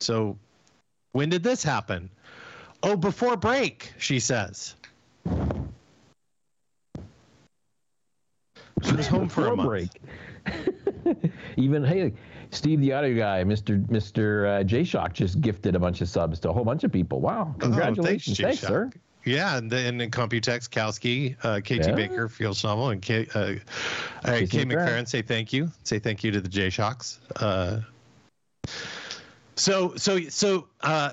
[0.00, 0.36] So
[1.12, 2.10] when did this happen?
[2.82, 4.74] Oh, before break, she says.
[8.82, 9.68] She was home for a month.
[9.68, 9.88] break.
[11.56, 12.12] Even hey,
[12.50, 13.84] Steve the audio guy, Mr.
[13.86, 14.60] Mr.
[14.60, 17.20] Uh, J Shock just gifted a bunch of subs to a whole bunch of people.
[17.20, 17.54] Wow!
[17.58, 18.68] Congratulations, Jay thanks, Shock.
[18.68, 18.90] sir.
[19.24, 21.94] Yeah, and then in Computex, Kowski, uh, KT Yeah.
[21.96, 23.46] Baker, Field Shovel, and K, uh, all
[24.32, 25.08] right, Jason K McFerrin.
[25.08, 25.68] Say thank you.
[25.82, 27.18] Say thank you to the J Shocks.
[27.36, 27.80] Uh,
[29.56, 31.12] so so so uh,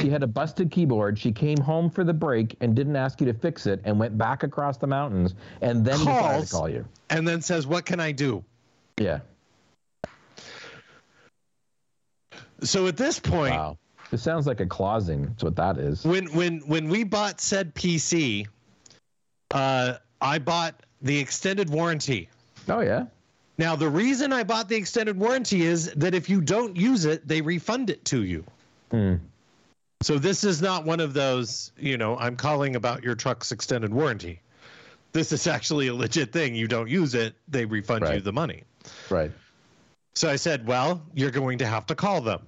[0.00, 1.18] She had a busted keyboard.
[1.18, 4.16] She came home for the break and didn't ask you to fix it, and went
[4.16, 6.50] back across the mountains, and then decided Calls.
[6.50, 6.84] to call you.
[7.10, 8.42] and then says, "What can I do?"
[8.98, 9.20] Yeah.
[12.62, 13.78] So at this point, Wow.
[14.10, 15.24] This sounds like a clausing.
[15.24, 16.04] That's what that is.
[16.04, 18.46] when when when we bought said PC,
[19.52, 22.28] uh, I bought the extended warranty.
[22.68, 23.06] Oh yeah.
[23.56, 27.26] Now the reason I bought the extended warranty is that if you don't use it,
[27.26, 28.44] they refund it to you.
[28.90, 29.14] Hmm.
[30.02, 33.94] So this is not one of those, you know, I'm calling about your truck's extended
[33.94, 34.40] warranty.
[35.12, 36.54] This is actually a legit thing.
[36.54, 38.64] You don't use it, they refund you the money.
[39.08, 39.30] Right.
[40.14, 42.46] So I said, "Well, you're going to have to call them."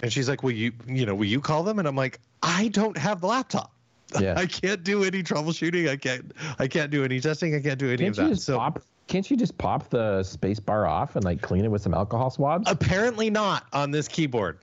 [0.00, 2.68] And she's like, "Will you, you know, will you call them?" And I'm like, "I
[2.68, 3.72] don't have the laptop.
[4.18, 4.34] Yeah.
[4.38, 5.86] I can't do any troubleshooting.
[5.88, 7.54] I can't I can't do any testing.
[7.54, 8.82] I can't do any Can't of you that." just So pop?
[9.06, 12.30] Can't you just pop the space bar off and like clean it with some alcohol
[12.30, 12.70] swabs?
[12.70, 14.58] apparently not on this keyboard.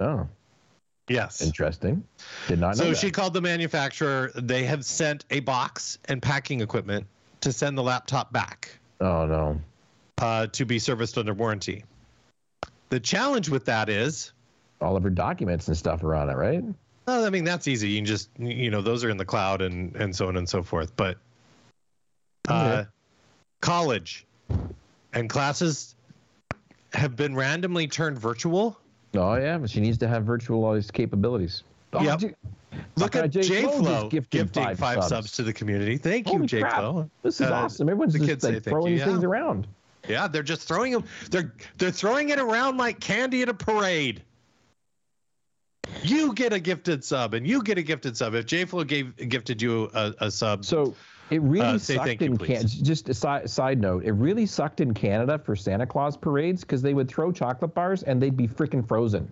[0.00, 0.28] oh,
[1.08, 1.42] Yes.
[1.42, 2.04] interesting.
[2.46, 2.98] Did not know So that.
[2.98, 4.30] she called the manufacturer.
[4.36, 7.06] They have sent a box and packing equipment
[7.40, 9.60] to send the laptop back Oh no.
[10.20, 11.84] uh, to be serviced under warranty.
[12.90, 14.32] The challenge with that is,
[14.82, 16.62] All of her documents and stuff are on it, right?
[17.06, 17.88] well, I mean, that's easy.
[17.88, 20.48] You can just, you know, those are in the cloud and and so on and
[20.48, 20.94] so forth.
[20.96, 21.18] But
[22.48, 22.84] uh,
[23.60, 24.26] college
[25.12, 25.94] and classes
[26.92, 28.78] have been randomly turned virtual.
[29.14, 31.62] Oh yeah, but she needs to have virtual all these capabilities.
[31.92, 32.18] Oh, Yep.
[32.18, 32.34] dude,
[32.96, 35.08] Look at Jay J Flo just Flow gifted gifting five five, subs.
[35.08, 35.32] subs.
[35.32, 35.98] to the community.
[35.98, 36.80] Thank you, Holy J crap.
[36.80, 37.10] Flow.
[37.22, 37.88] This is Uh, awesome.
[37.88, 39.28] Everyone's the just like throwing you, these things yeah.
[39.28, 39.66] around.
[40.08, 41.04] Yeah, they're just throwing them.
[41.30, 44.22] They're they're throwing it around like candy at a parade.
[46.02, 48.34] You get a gifted sub, and you get a gifted sub.
[48.34, 50.94] If JFlow gave gifted you a, a sub, So
[51.30, 52.66] it really Uh, sucked in Canada.
[52.82, 56.82] Just a side, side note, it really sucked in Canada for Santa Claus parades because
[56.82, 59.30] they would throw chocolate bars and they'd be freaking frozen.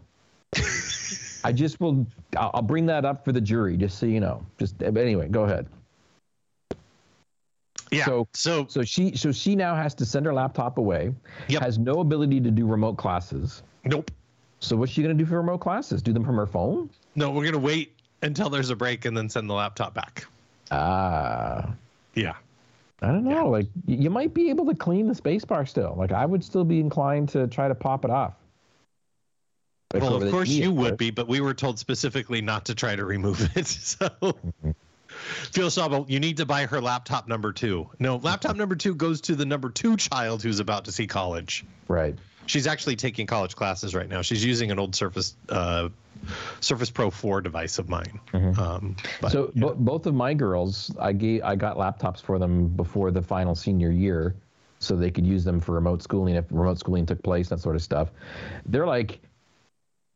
[1.45, 2.07] I just will.
[2.37, 4.45] I'll, I'll bring that up for the jury, just so you know.
[4.59, 5.67] Just anyway, go ahead.
[7.91, 8.05] yeah.
[8.05, 11.13] so- So, So she, so she now has to send her laptop away.
[11.49, 11.63] Yep.
[11.63, 13.63] Has no ability to do remote classes.
[13.85, 14.11] nope,
[14.61, 16.03] So what's she gonna do for remote classes?
[16.03, 16.91] Do them from her phone?
[17.17, 20.27] no, we're gonna wait until there's a break and then send the laptop back.
[20.71, 21.75] Ah.
[22.15, 22.35] Yeah.
[23.03, 23.31] I don't know.
[23.31, 23.43] Yeah.
[23.43, 25.95] Like you might be able to clean the space bar still.
[25.97, 28.35] Like I would still be inclined to try to pop it off.
[29.93, 32.95] Like well, of course you would be, but we were told specifically not to try
[32.95, 33.67] to remove it.
[33.81, 34.71] So, Mm-hmm.
[35.53, 37.91] Phil you need to buy her laptop number two.
[37.99, 41.65] No, laptop number two goes to the number two child who's about to see college.
[41.89, 42.17] Right.
[42.47, 44.23] She's actually taking college classes right now.
[44.23, 45.89] She's using an old Surface uh,
[46.61, 48.21] Surface Pro 4 device of mine.
[48.35, 49.63] Um, but, so yeah.
[49.63, 53.55] bo- both of my girls, I gave, I got laptops for them before the final
[53.55, 54.35] senior year,
[54.79, 57.77] so they could use them for remote schooling if remote schooling took place, that sort
[57.77, 58.11] of stuff.
[58.67, 59.21] They're like,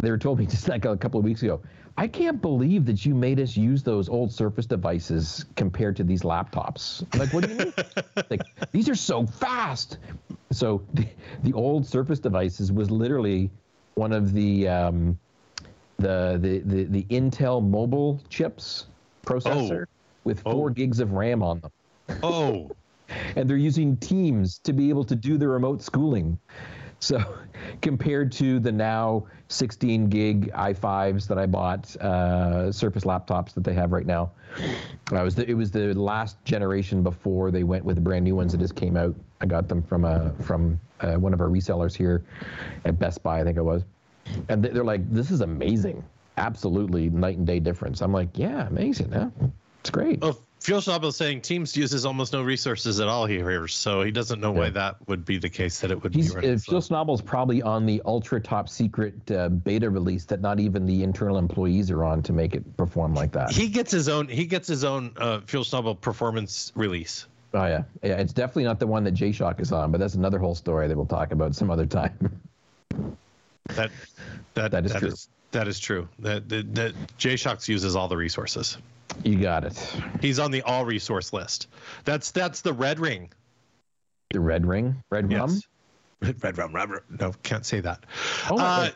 [0.01, 1.61] they were told me just like a couple of weeks ago.
[1.97, 6.23] I can't believe that you made us use those old Surface devices compared to these
[6.23, 7.07] laptops.
[7.17, 7.73] Like, what do you mean?
[8.31, 8.43] like
[8.73, 9.99] these are so fast.
[10.55, 11.09] So the,
[11.43, 13.51] the old Surface devices was literally
[13.95, 15.19] one of the um,
[15.99, 18.87] the, the the the Intel mobile chips
[19.27, 19.87] processor
[20.25, 20.71] with four Oh.
[20.71, 21.71] gigs of RAM on them,
[22.23, 22.73] oh,
[23.37, 26.39] and they're using Teams to be able to do the remote schooling.
[27.05, 27.23] So,
[27.83, 33.75] compared to the now 16 gig i5s that I bought, uh, Surface laptops that they
[33.75, 34.31] have right now,
[35.13, 38.35] I was the, it was the last generation before they went with the brand new
[38.35, 39.15] ones that just came out.
[39.43, 42.25] I got them from a from uh, one of our resellers here
[42.87, 43.85] at Best Buy, I think it was,
[44.49, 46.03] and they- they're like, "This is amazing,
[46.39, 49.29] absolutely night and day difference." I'm like, "Yeah, amazing, yeah,
[49.81, 50.25] it's great."
[50.65, 54.51] Schauble is saying Teams uses almost no resources at all here, so he doesn't know
[54.51, 55.81] why that would be the case.
[55.81, 56.81] That it would He's be running uh, slow.
[56.81, 61.03] Phil Snobel's probably on the ultra top secret uh, beta release that not even the
[61.03, 63.51] internal employees are on to make it perform like that.
[63.51, 64.27] He gets his own.
[64.29, 67.27] He gets his own uh, Schauble performance release.
[67.53, 68.17] oh yeah, yeah.
[68.17, 70.89] It's definitely not the one that J Shock is on, but that's another whole story
[70.89, 72.41] that we'll talk about some other time.
[73.75, 73.91] That
[74.53, 75.15] that That is true.
[75.53, 76.07] that is true.
[76.19, 78.77] That that, that J Shocks uses all the resources.
[79.23, 79.79] You got it.
[80.21, 81.69] He's on the all resource list.
[82.05, 83.31] That's that's the red ring.
[84.31, 85.51] The red ring, red rum.
[85.51, 85.63] Yes.
[86.23, 87.01] Red, red rum, red rum.
[87.21, 88.05] No, can't say that.
[88.49, 88.95] Oh, my Uh, God.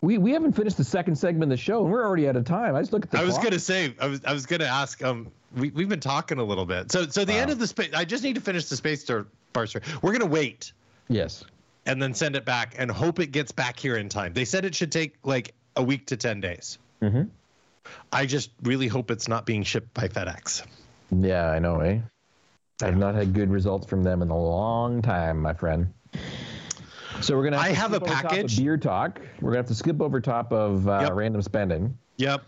[0.00, 2.44] we we haven't finished the second segment of the show, and we're already out of
[2.44, 2.74] time.
[2.74, 3.18] I just look at the.
[3.18, 3.44] I was clock.
[3.44, 5.04] gonna say, I was, I was gonna ask.
[5.04, 6.90] Um, we we've been talking a little bit.
[6.90, 7.90] So, so the end of the space.
[7.94, 9.24] I just need to finish the space story.
[10.02, 10.72] We're gonna wait
[11.08, 11.44] Yes.
[11.86, 14.32] and then send it back and hope it gets back here in time.
[14.32, 16.78] They said it should take like a week to ten days.
[17.00, 17.22] hmm
[18.12, 20.64] I just really hope it's not being shipped by FedEx.
[21.10, 22.00] Yeah, I know, eh?
[22.82, 25.92] I've not had good results from them in a long time, my friend.
[27.20, 27.56] So we're gonna.
[27.56, 28.58] Have I to have a skip over top of package.
[28.58, 29.20] beer talk.
[29.40, 31.12] We're gonna have to skip over top of uh, Yep.
[31.14, 31.96] random spending.
[32.18, 32.42] Yep.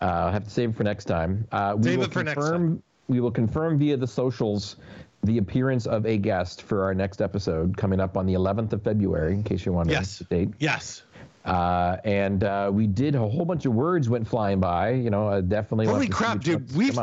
[0.00, 1.46] Uh, I'll have to save it for next time.
[1.52, 4.76] Uh, we Save will it for next confirm, We will confirm via the socials
[5.24, 8.82] the appearance of a guest for our next episode coming up on the 11th of
[8.82, 10.18] February, in case you want to Yes.
[10.28, 10.50] date.
[10.58, 11.04] Yes.
[11.44, 14.90] Uh, and uh, we did a whole bunch of words went flying by.
[14.90, 15.86] You know, uh, definitely.
[15.86, 16.98] Holy want to see crap, dude, we've-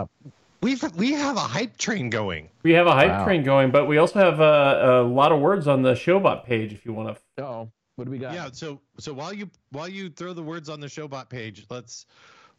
[0.62, 2.50] We've we have a hype train going.
[2.64, 3.24] We have a hype Wow.
[3.24, 6.74] train going, but we also have a, a lot of words on the Showbot page
[6.74, 7.42] if you want to.
[7.46, 8.34] Oh, what do we got?
[8.34, 8.50] Yeah.
[8.52, 12.08] So so while you while you throw the words on the Showbot page, let's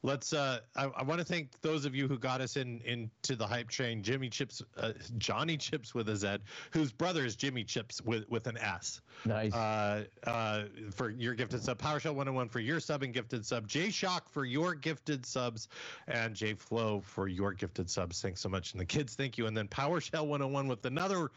[0.02, 0.32] let's.
[0.32, 3.46] Uh, I, I want to thank those of you who got us in into the
[3.46, 4.02] hype train.
[4.02, 6.38] Jimmy Chips, uh, Johnny Chips with a Z,
[6.70, 9.00] whose brother is Jimmy Chips with with an S.
[9.24, 9.52] Nice.
[9.52, 10.64] Uh, uh,
[10.94, 14.44] for your gifted sub, PowerShell 101 for your sub and gifted sub, J Shock for
[14.44, 15.68] your gifted subs,
[16.08, 18.20] and J Flow for your gifted subs.
[18.20, 19.46] Thanks so much, and the kids, thank you.
[19.46, 21.30] And then PowerShell 101 with another.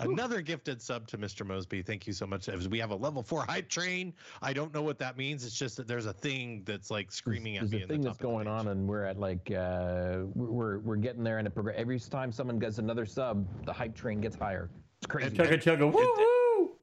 [0.00, 1.46] Another gifted sub to Mr.
[1.46, 1.82] Mosby.
[1.82, 2.48] Thank you so much.
[2.48, 4.12] We have a level four hype train.
[4.42, 5.44] I don't know what that means.
[5.44, 7.78] It's just that there's a thing that's like screaming at There's me.
[7.78, 10.78] a in the thing top that's of going on, and we're at like uh, we're
[10.80, 11.76] we're getting there, and it progress.
[11.78, 14.68] Every time someone gets another sub, the hype train gets higher.
[15.00, 15.30] It's crazy.
[15.36, 16.76] Chugga chugga woo woo.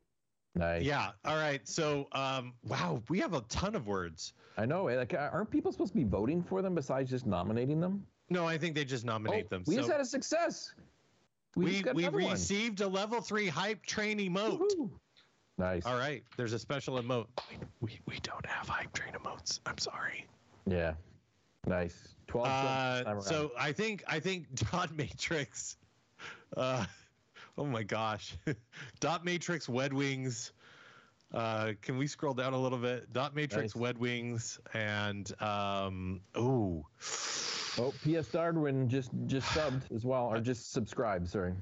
[0.56, 0.84] nice.
[0.84, 1.12] Yeah.
[1.26, 1.68] All right.
[1.68, 4.34] So, um, wow, we have a ton of words.
[4.58, 4.88] I know.
[4.88, 8.06] eh, Like, aren't people supposed to be voting for them besides just nominating them?
[8.30, 9.64] No, I think they just nominate Oh, them.
[9.68, 10.74] we so just had a success.
[11.56, 14.60] We, we we received a level three hype train emote.
[14.60, 14.90] Woohoo.
[15.58, 15.86] Nice.
[15.86, 17.28] All right, there's a special emote.
[17.82, 19.60] We, we don't have hype train emotes.
[19.66, 20.26] I'm sorry.
[20.66, 20.94] Yeah.
[21.68, 22.16] Nice.
[22.28, 22.48] Twelve.
[22.48, 25.78] Uh, so I think I think Dot Matrix.
[26.56, 26.86] Uh,
[27.58, 28.36] oh my gosh,
[29.00, 30.54] Dot Matrix Wed Wings.
[31.34, 33.12] Uh, can we scroll down a little bit?
[33.14, 33.82] Dot Matrix Nice.
[33.82, 36.22] Wed Wings and um.
[36.36, 36.86] Oh,
[37.78, 41.30] Oh, PS Darwin just just subbed as well, or just subscribed.
[41.30, 41.54] Sorry.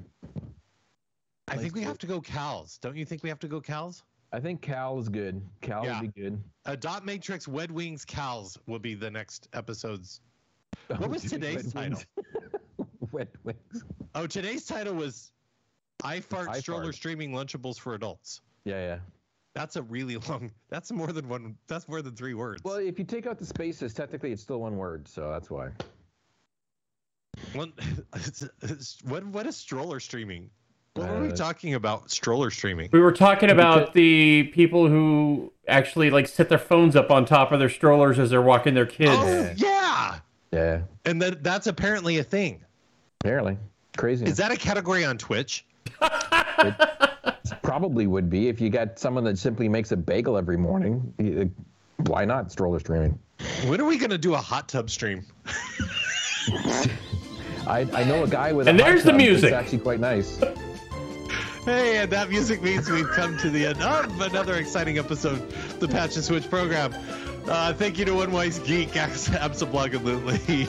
[1.48, 2.78] I think we have to go Cal's.
[2.82, 4.04] Don't you think we have to go Cal's?
[4.32, 5.42] I think Cal is good.
[5.62, 6.02] Cal Yeah.
[6.02, 6.44] would be good.
[6.66, 10.22] A Dot Matrix Wed Wings Cal's will be the next episode's.
[10.92, 12.02] Oh, what Oh, was dude, today's wet title?
[13.12, 13.84] Wet wings.
[14.14, 15.32] Oh, today's title was
[16.04, 16.96] I fart I stroller fart.
[16.96, 18.42] streaming Lunchables for adults.
[18.66, 19.00] Yeah, yeah.
[19.56, 20.52] That's a really long.
[20.70, 21.58] That's more than one.
[21.68, 22.62] That's more than three words.
[22.64, 25.70] Well, if you take out the spaces, technically it's still one word, so that's why.
[27.54, 27.74] One,
[28.16, 30.50] it's, it's, what what is stroller streaming?
[30.96, 32.10] What were we Uh, talking about?
[32.12, 32.90] Stroller streaming.
[32.92, 37.52] We were talking about the people who actually like set their phones up on top
[37.52, 39.12] of their strollers as they're walking their kids.
[39.14, 40.20] Oh yeah,
[40.52, 42.64] Yeah, and that that's apparently a thing.
[43.22, 43.58] apparently.
[43.98, 44.26] Crazy.
[44.26, 45.66] Is that a category on Twitch?
[47.64, 51.52] Probably would be if you got someone that simply makes a bagel every morning.
[52.08, 53.18] Why not stroller streaming?
[53.68, 55.26] When are we gonna do a hot tub stream?
[57.70, 58.68] I, I know a guy with.
[58.68, 59.52] And a hot there's the music.
[59.52, 59.54] that's music.
[59.54, 60.42] actually quite nice.
[61.66, 65.48] Hey, and that music means we've come to the end of another exciting episode
[65.80, 66.96] the Patch and Switch program.
[67.46, 70.68] Uh, thank you to One Wise Geek, Absolutely,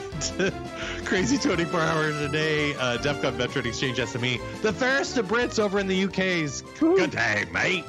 [1.05, 5.59] Crazy 24 Hours a Day, uh, DEF CON Veteran Exchange SME, the fairest of Brits
[5.59, 7.85] over in the UK's Good day, mate.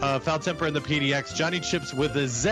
[0.00, 2.48] Uh, Foul Temper in the PDX, Johnny Chips with a Z,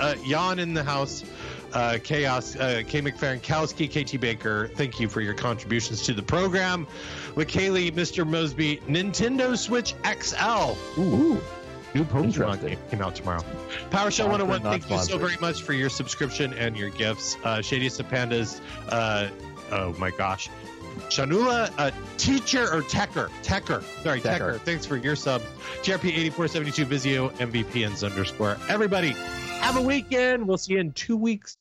[0.00, 1.24] uh, Yawn in the house,
[1.72, 3.02] uh, Chaos, uh, K.
[3.02, 6.86] McFerrinkowski, KT Baker, thank you for your contributions to the program.
[7.34, 8.26] McKaylee, Mr.
[8.26, 10.74] Mosby, Nintendo Switch XL.
[11.00, 11.40] Ooh,
[11.94, 13.42] New Pokemon game came out tomorrow.
[13.90, 17.36] PowerShell 101, not thank you so very much for your subscription and your gifts.
[17.44, 19.28] Uh, Shadiest of Pandas, uh,
[19.72, 20.50] oh my gosh.
[21.08, 24.38] Shanula, uh, teacher or Tecker, Tecker, sorry, Tecker.
[24.38, 24.60] Tecker.
[24.60, 25.42] Thanks for your sub.
[25.82, 28.56] TRP8472, Vizio, MVP, and Underscore.
[28.68, 29.10] Everybody,
[29.60, 30.46] have a weekend.
[30.46, 31.56] We'll see you in two weeks.